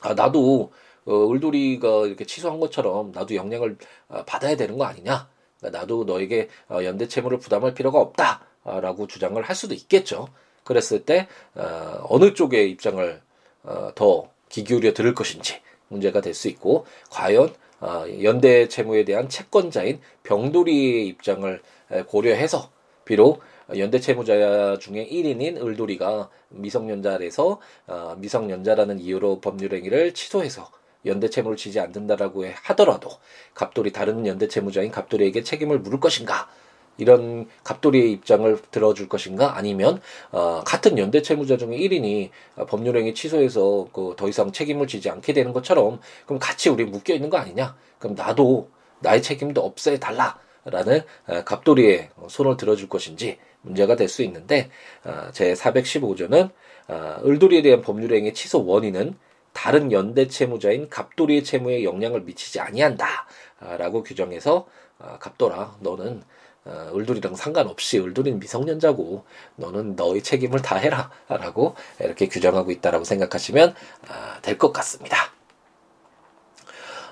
아 0.00 0.14
나도 0.14 0.72
어, 1.06 1.32
을돌이가 1.32 2.06
이렇게 2.06 2.24
취소한 2.24 2.60
것처럼 2.60 3.12
나도 3.12 3.34
영향을 3.34 3.76
어, 4.08 4.24
받아야 4.26 4.56
되는 4.56 4.76
거 4.78 4.84
아니냐? 4.84 5.28
그러니까 5.60 5.80
나도 5.80 6.04
너에게 6.04 6.48
어, 6.68 6.84
연대 6.84 7.08
채무를 7.08 7.38
부담할 7.38 7.74
필요가 7.74 7.98
없다 8.00 8.42
라고 8.64 9.06
주장을 9.06 9.40
할 9.42 9.56
수도 9.56 9.74
있겠죠. 9.74 10.28
그랬을 10.64 11.04
때 11.04 11.28
어, 11.54 12.04
어느 12.08 12.34
쪽의 12.34 12.70
입장을 12.72 13.20
어, 13.64 13.90
더 13.94 14.30
기울여 14.48 14.92
들을 14.92 15.14
것인지 15.14 15.60
문제가 15.88 16.20
될 16.20 16.34
수 16.34 16.48
있고 16.48 16.86
과연 17.10 17.54
어, 17.80 18.04
연대 18.22 18.68
채무에 18.68 19.04
대한 19.04 19.28
채권자인 19.28 20.00
병돌이의 20.24 21.06
입장을 21.08 21.62
고려해서 22.06 22.70
비록 23.04 23.40
연대 23.76 24.00
채무자 24.00 24.76
중에 24.78 25.06
1인인 25.06 25.62
을돌이가 25.62 26.28
미성년자에서 26.50 27.60
어, 27.86 28.16
미성년자라는 28.18 28.98
이유로 28.98 29.40
법률행위를 29.40 30.12
취소해서 30.14 30.70
연대 31.06 31.30
채무를 31.30 31.56
지지 31.56 31.78
않는다라고 31.80 32.44
하더라도 32.64 33.10
갑돌이 33.54 33.92
다른 33.92 34.26
연대 34.26 34.48
채무자인 34.48 34.90
갑돌이에게 34.90 35.42
책임을 35.42 35.78
물을 35.78 36.00
것인가 36.00 36.48
이런 36.98 37.46
갑돌이의 37.64 38.12
입장을 38.12 38.58
들어줄 38.70 39.08
것인가 39.08 39.56
아니면 39.56 40.00
어, 40.30 40.62
같은 40.64 40.98
연대 40.98 41.22
채무자 41.22 41.56
중에 41.56 41.70
1인이 41.78 42.30
법률행위 42.68 43.14
취소해서 43.14 43.88
그 43.92 44.14
더 44.16 44.28
이상 44.28 44.52
책임을 44.52 44.86
지지 44.88 45.08
않게 45.10 45.32
되는 45.32 45.52
것처럼 45.52 46.00
그럼 46.26 46.38
같이 46.38 46.68
우리 46.70 46.84
묶여 46.84 47.14
있는 47.14 47.30
거 47.30 47.36
아니냐? 47.38 47.76
그럼 47.98 48.14
나도 48.16 48.68
나의 49.00 49.22
책임도 49.22 49.64
없애 49.64 49.98
달라라는 50.00 51.02
어, 51.28 51.44
갑돌이의 51.44 52.10
손을 52.28 52.56
들어줄 52.56 52.88
것인지 52.88 53.38
문제가 53.62 53.96
될 53.96 54.08
수 54.08 54.22
있는데 54.22 54.70
어, 55.04 55.30
제 55.32 55.54
415조는 55.54 56.50
어, 56.88 57.16
을돌이에 57.24 57.62
대한 57.62 57.80
법률행위 57.82 58.32
취소 58.34 58.64
원인은 58.66 59.16
다른 59.52 59.90
연대 59.92 60.28
채무자인 60.28 60.88
갑돌이의 60.88 61.42
채무에 61.44 61.84
영향을 61.84 62.22
미치지 62.22 62.60
아니한다라고 62.60 64.02
규정해서 64.04 64.66
어, 64.98 65.16
갑돌아 65.20 65.76
너는 65.80 66.22
어, 66.68 66.92
을돌이랑 66.94 67.34
상관없이 67.34 67.98
을돌이는 67.98 68.38
미성년자고 68.40 69.24
너는 69.56 69.96
너의 69.96 70.22
책임을 70.22 70.62
다 70.62 70.76
해라라고 70.76 71.74
이렇게 72.00 72.28
규정하고 72.28 72.70
있다라고 72.70 73.04
생각하시면 73.04 73.74
아, 74.08 74.38
될 74.42 74.58
것 74.58 74.72
같습니다. 74.72 75.16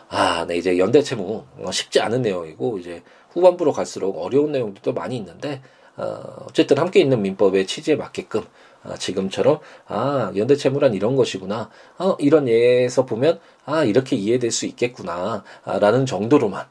아, 0.09 0.45
네 0.47 0.57
이제 0.57 0.79
연대 0.79 1.03
채무 1.03 1.45
어, 1.59 1.71
쉽지 1.73 2.01
않은 2.01 2.23
내용이고 2.23 2.79
이제 2.79 3.03
후반부로 3.31 3.73
갈수록 3.73 4.19
어려운 4.23 4.53
내용들도 4.53 4.93
많이 4.93 5.17
있는데 5.17 5.63
어, 5.97 6.45
어쨌든 6.49 6.79
함께 6.79 7.01
있는 7.01 7.23
민법의 7.23 7.67
취지에 7.67 7.97
맞게끔 7.97 8.45
아, 8.85 8.95
지금처럼 8.97 9.59
아 9.87 10.33
연대 10.37 10.55
채무란 10.55 10.95
이런 10.95 11.17
것이구나 11.17 11.71
어, 11.99 12.17
이런 12.21 12.47
예에서 12.49 13.05
보면 13.07 13.41
아 13.65 13.83
이렇게 13.85 14.15
이해될 14.17 14.51
수 14.53 14.67
있겠구나라는 14.67 16.07
정도로만 16.07 16.61
아, 16.63 16.69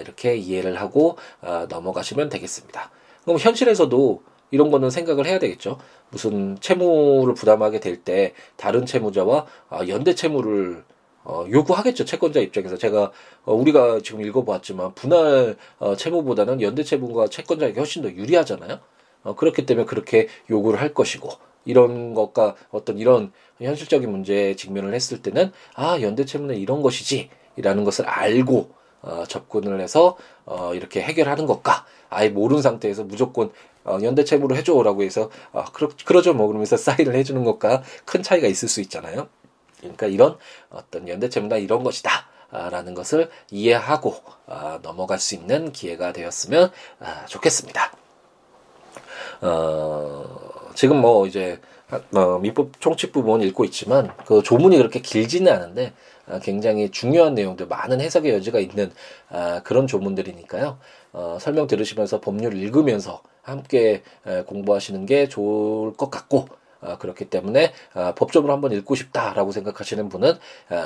이렇게 0.00 0.36
이해를 0.36 0.80
하고 0.80 1.16
아, 1.40 1.66
넘어가시면 1.68 2.28
되겠습니다. 2.28 2.90
그럼 3.24 3.38
현실에서도 3.38 4.22
이런 4.50 4.70
거는 4.70 4.90
생각을 4.90 5.26
해야 5.26 5.38
되겠죠. 5.38 5.78
무슨 6.10 6.58
채무를 6.60 7.34
부담하게 7.34 7.80
될 7.80 8.04
때 8.04 8.34
다른 8.56 8.84
채무자와 8.84 9.46
아, 9.70 9.86
연대 9.88 10.14
채무를 10.14 10.84
어, 11.24 11.46
요구하겠죠. 11.48 12.04
채권자 12.04 12.40
입장에서. 12.40 12.76
제가, 12.76 13.12
어, 13.44 13.54
우리가 13.54 14.00
지금 14.02 14.22
읽어보았지만, 14.22 14.94
분할, 14.94 15.56
어, 15.78 15.94
채무보다는 15.94 16.60
연대 16.62 16.82
채무가 16.82 17.28
채권자에게 17.28 17.78
훨씬 17.78 18.02
더 18.02 18.10
유리하잖아요. 18.10 18.80
어, 19.22 19.34
그렇기 19.36 19.64
때문에 19.64 19.86
그렇게 19.86 20.26
요구를 20.50 20.80
할 20.80 20.92
것이고, 20.92 21.28
이런 21.64 22.14
것과 22.14 22.56
어떤 22.72 22.98
이런 22.98 23.30
현실적인 23.60 24.10
문제에 24.10 24.56
직면을 24.56 24.94
했을 24.94 25.22
때는, 25.22 25.52
아, 25.76 26.00
연대 26.00 26.24
채무는 26.24 26.56
이런 26.56 26.82
것이지, 26.82 27.30
라는 27.58 27.84
것을 27.84 28.04
알고, 28.06 28.70
어, 29.02 29.24
접근을 29.28 29.80
해서 29.80 30.16
어, 30.44 30.74
이렇게 30.74 31.02
해결하는 31.02 31.46
것과 31.46 31.84
아예 32.08 32.28
모르는 32.28 32.62
상태에서 32.62 33.04
무조건 33.04 33.52
어, 33.84 33.98
연대 34.02 34.24
채무로 34.24 34.56
해줘라고 34.56 35.02
해서 35.02 35.30
어, 35.52 35.64
그러, 35.72 35.90
그러죠 36.04 36.34
뭐 36.34 36.46
그러면서 36.46 36.76
사인을 36.76 37.14
해주는 37.14 37.42
것과 37.44 37.82
큰 38.04 38.22
차이가 38.22 38.46
있을 38.46 38.68
수 38.68 38.80
있잖아요. 38.80 39.28
그러니까 39.80 40.06
이런 40.06 40.38
어떤 40.70 41.08
연대 41.08 41.28
채무나 41.28 41.56
이런 41.56 41.82
것이다. 41.82 42.28
라는 42.52 42.92
것을 42.92 43.30
이해하고 43.50 44.14
아, 44.46 44.78
넘어갈 44.82 45.18
수 45.18 45.34
있는 45.34 45.72
기회가 45.72 46.12
되었으면 46.12 46.70
아, 47.00 47.24
좋겠습니다. 47.24 47.92
어, 49.40 50.70
지금 50.74 51.00
뭐 51.00 51.26
이제 51.26 51.60
어, 52.14 52.38
민법 52.38 52.80
총칙 52.80 53.12
부분 53.12 53.42
읽고 53.42 53.64
있지만 53.64 54.14
그 54.26 54.42
조문이 54.42 54.76
그렇게 54.76 55.00
길지는 55.00 55.50
않은데 55.50 55.86
아, 55.88 55.92
굉장히 56.40 56.90
중요한 56.90 57.34
내용들, 57.34 57.66
많은 57.66 58.00
해석의 58.00 58.32
여지가 58.34 58.58
있는 58.60 58.92
아, 59.28 59.62
그런 59.62 59.86
조문들이니까요. 59.86 60.78
어, 61.12 61.38
설명 61.40 61.66
들으시면서 61.66 62.20
법률을 62.20 62.58
읽으면서 62.58 63.22
함께 63.42 64.02
공부하시는 64.46 65.04
게 65.06 65.28
좋을 65.28 65.94
것 65.94 66.10
같고, 66.10 66.46
아, 66.80 66.98
그렇기 66.98 67.26
때문에 67.26 67.72
법조문을 68.16 68.52
한번 68.52 68.72
읽고 68.72 68.94
싶다라고 68.94 69.52
생각하시는 69.52 70.08
분은 70.08 70.34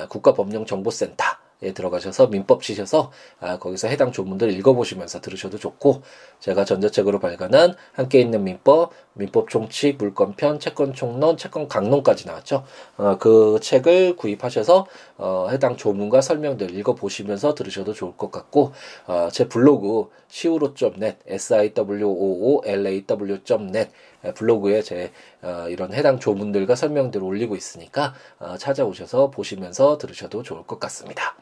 국가법령정보센터 0.09 1.25
에 1.63 1.73
들어가셔서 1.73 2.27
민법 2.27 2.63
치셔서 2.63 3.11
아, 3.41 3.59
거기서 3.59 3.89
해당 3.89 4.13
조문들 4.13 4.53
읽어보시면서 4.53 5.23
들으셔도 5.23 5.59
좋고 5.59 6.03
제가 6.39 6.67
전자책으로 6.67 7.19
발간한 7.19 7.75
함께 7.93 8.21
있는 8.21 8.45
민법, 8.45 8.93
민법 9.15 9.49
총칙, 9.49 9.97
물권편, 9.97 10.61
채권 10.61 10.93
총론, 10.93 11.39
채권 11.39 11.67
강론까지 11.67 12.27
나왔죠. 12.27 12.65
어, 12.99 13.17
그 13.19 13.59
책을 13.63 14.17
구입하셔서 14.17 14.87
어, 15.19 15.49
해당 15.51 15.77
조문과 15.77 16.21
설명들 16.21 16.75
읽어보시면서 16.75 17.55
들으셔도 17.55 17.93
좋을 17.95 18.17
것 18.17 18.31
같고 18.31 18.73
어, 19.07 19.29
제 19.33 19.49
블로그 19.49 20.11
siwo.net, 20.31 21.19
siwoolaw.net 21.27 22.31
블로그에 24.35 24.83
제 24.83 25.13
어, 25.43 25.67
이런 25.69 25.93
해당 25.93 26.19
조문들과 26.19 26.75
설명들을 26.75 27.25
올리고 27.25 27.57
있으니까 27.57 28.15
어, 28.39 28.57
찾아오셔서 28.57 29.31
보시면서 29.31 29.99
들으셔도 29.99 30.43
좋을 30.43 30.65
것 30.65 30.79
같습니다. 30.81 31.37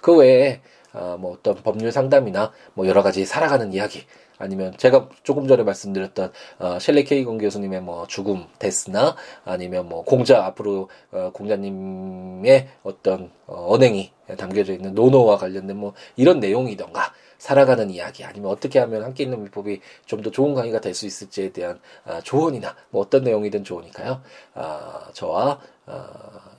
그 0.00 0.16
외에 0.16 0.60
어, 0.92 1.16
뭐 1.18 1.32
어떤 1.32 1.54
법률 1.56 1.90
상담이나 1.90 2.52
뭐 2.74 2.86
여러 2.86 3.02
가지 3.02 3.24
살아가는 3.24 3.72
이야기 3.72 4.04
아니면 4.42 4.74
제가 4.76 5.08
조금 5.22 5.46
전에 5.46 5.62
말씀드렸던 5.62 6.32
어, 6.58 6.78
셸리 6.80 7.04
케이건 7.04 7.38
교수님의 7.38 7.80
뭐 7.82 8.06
죽음 8.08 8.44
데스나 8.58 9.14
아니면 9.44 9.88
뭐 9.88 10.02
공자 10.04 10.44
앞으로 10.44 10.90
어, 11.12 11.30
공자님의 11.32 12.68
어떤 12.82 13.30
어, 13.46 13.66
언행이 13.72 14.10
담겨져 14.38 14.72
있는 14.72 14.94
노노와 14.94 15.36
관련된 15.38 15.76
뭐 15.76 15.94
이런 16.16 16.40
내용이던가 16.40 17.12
살아가는 17.38 17.90
이야기 17.90 18.24
아니면 18.24 18.50
어떻게 18.52 18.78
하면 18.78 19.02
함께 19.02 19.24
있는 19.24 19.42
민법이 19.42 19.80
좀 20.06 20.22
더 20.22 20.30
좋은 20.30 20.54
강의가 20.54 20.80
될 20.80 20.94
수 20.94 21.06
있을지에 21.06 21.50
대한 21.52 21.80
아, 22.04 22.20
조언이나 22.20 22.76
뭐 22.90 23.02
어떤 23.02 23.24
내용이든 23.24 23.64
좋으니까요. 23.64 24.22
아, 24.54 25.08
저와 25.12 25.50
어, 25.50 25.58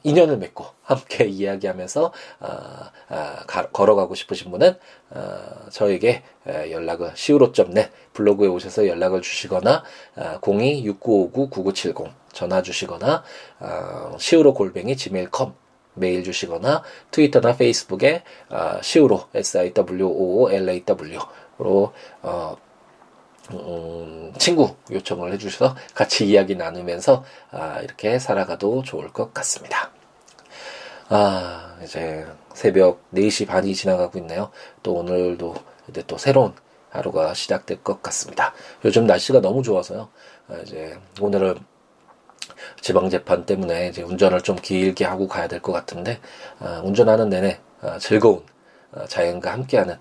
인연을 0.04 0.38
맺고 0.38 0.66
함께 0.84 1.26
이야기하면서 1.26 2.14
아, 2.40 2.92
아, 3.10 3.44
가, 3.48 3.70
걸어가고 3.70 4.16
싶으신 4.16 4.52
분은 4.52 4.78
아, 5.12 5.70
저에게 5.70 6.24
연락을 6.46 7.12
siwo.net 7.16 7.90
블로그에 8.14 8.48
오셔서 8.48 8.88
연락을 8.88 9.22
주시거나 9.22 9.84
아, 10.16 10.40
026959-9970 10.42 12.12
전화 12.34 12.62
주시거나 12.62 13.24
아, 13.60 14.12
siwo 14.16 14.54
골뱅이 14.54 14.96
gmail.com 14.98 15.54
메일 15.96 16.24
주시거나 16.24 16.84
트위터나 17.12 17.56
페이스북에 17.56 18.24
어, 18.50 18.82
시우로 18.82 19.28
s 19.34 19.58
i 19.58 19.74
w 19.74 20.08
o 20.08 20.44
o 20.44 20.52
l 20.52 20.70
a 20.70 20.84
w로 20.86 21.94
어, 22.22 22.58
음, 23.52 24.34
친구 24.38 24.76
요청을 24.90 25.34
해주셔서 25.34 25.76
같이 25.94 26.26
이야기 26.28 26.56
나누면서 26.56 27.24
아, 27.52 27.80
이렇게 27.82 28.18
살아가도 28.20 28.84
좋을 28.84 29.12
것 29.12 29.34
같습니다. 29.34 29.92
아, 31.10 31.78
이제 31.84 32.26
새벽 32.54 33.02
4시 33.14 33.48
반이 33.48 33.76
지나가고 33.76 34.18
있네요. 34.20 34.50
또 34.82 34.94
오늘도 34.96 35.56
이제 35.90 36.04
또 36.08 36.18
새로운 36.18 36.54
하루가 36.90 37.34
시작될 37.34 37.84
것 37.84 38.02
같습니다. 38.02 38.54
요즘 38.86 39.06
날씨가 39.06 39.42
너무 39.42 39.62
좋아서요. 39.62 40.10
아, 40.48 40.56
이제 40.64 40.98
오늘은 41.20 41.56
지방재판 42.82 43.46
때문에 43.46 43.88
이제 43.88 44.02
운전을 44.04 44.42
좀 44.42 44.56
길게 44.56 45.06
하고 45.06 45.28
가야 45.28 45.48
될 45.48 45.62
것 45.62 45.72
같은데 45.74 46.20
아, 46.60 46.82
운전하는 46.84 47.30
내내 47.30 47.60
아, 47.82 47.98
즐거운 48.00 48.44
아, 48.94 49.06
자연과 49.06 49.52
함께하는 49.52 49.96
아, 49.96 50.00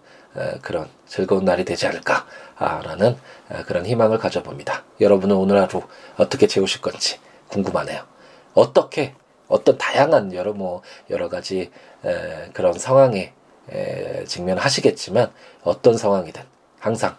그런 0.62 0.88
즐거운 1.06 1.44
날이 1.44 1.64
되지 1.64 1.86
않을까라는 1.86 3.16
아, 3.50 3.62
그런 3.64 3.84
희망을 3.86 4.18
가져봅니다. 4.18 4.84
여러분은 5.00 5.36
오늘 5.36 5.60
하루 5.60 5.82
어떻게 6.16 6.46
채우실 6.46 6.80
건지 6.80 7.18
궁금하네요. 7.48 8.04
어떻게 8.54 9.14
어떤 9.48 9.76
다양한 9.76 10.32
여러 10.32 10.52
뭐 10.52 10.82
여러 11.10 11.28
가지 11.28 11.70
에, 12.04 12.50
그런 12.52 12.72
상황에 12.72 13.32
에, 13.70 14.24
직면하시겠지만 14.24 15.30
어떤 15.62 15.96
상황이든 15.96 16.42
항상 16.80 17.16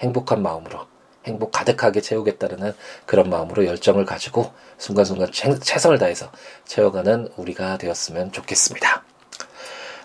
행복한 0.00 0.42
마음으로 0.42 0.86
행복 1.24 1.52
가득하게 1.52 2.00
채우겠다는 2.00 2.74
그런 3.04 3.30
마음으로 3.30 3.66
열정을 3.66 4.04
가지고 4.04 4.52
순간순간 4.78 5.30
최선을 5.32 5.98
다해서 5.98 6.30
채워가는 6.64 7.32
우리가 7.36 7.78
되었으면 7.78 8.32
좋겠습니다. 8.32 9.05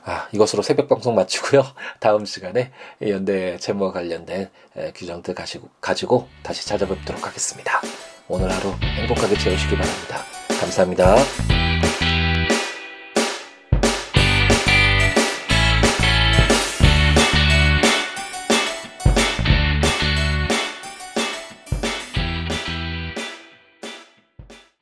아, 0.04 0.28
이것으로 0.32 0.64
새벽 0.64 0.88
방송 0.88 1.16
마치고요. 1.16 1.64
다음 2.00 2.26
시간에 2.26 2.72
연대 3.08 3.58
채무와 3.58 3.92
관련된 3.92 4.50
규정들 4.96 5.36
가지고, 5.36 5.70
가지고 5.80 6.28
다시 6.44 6.66
찾아뵙도록 6.68 7.26
하겠습니다. 7.26 7.82
오늘 8.28 8.50
하루 8.52 8.74
행복하게 8.82 9.38
채우시기 9.38 9.76
바랍니다. 9.76 10.24
감사합니다. 10.60 11.71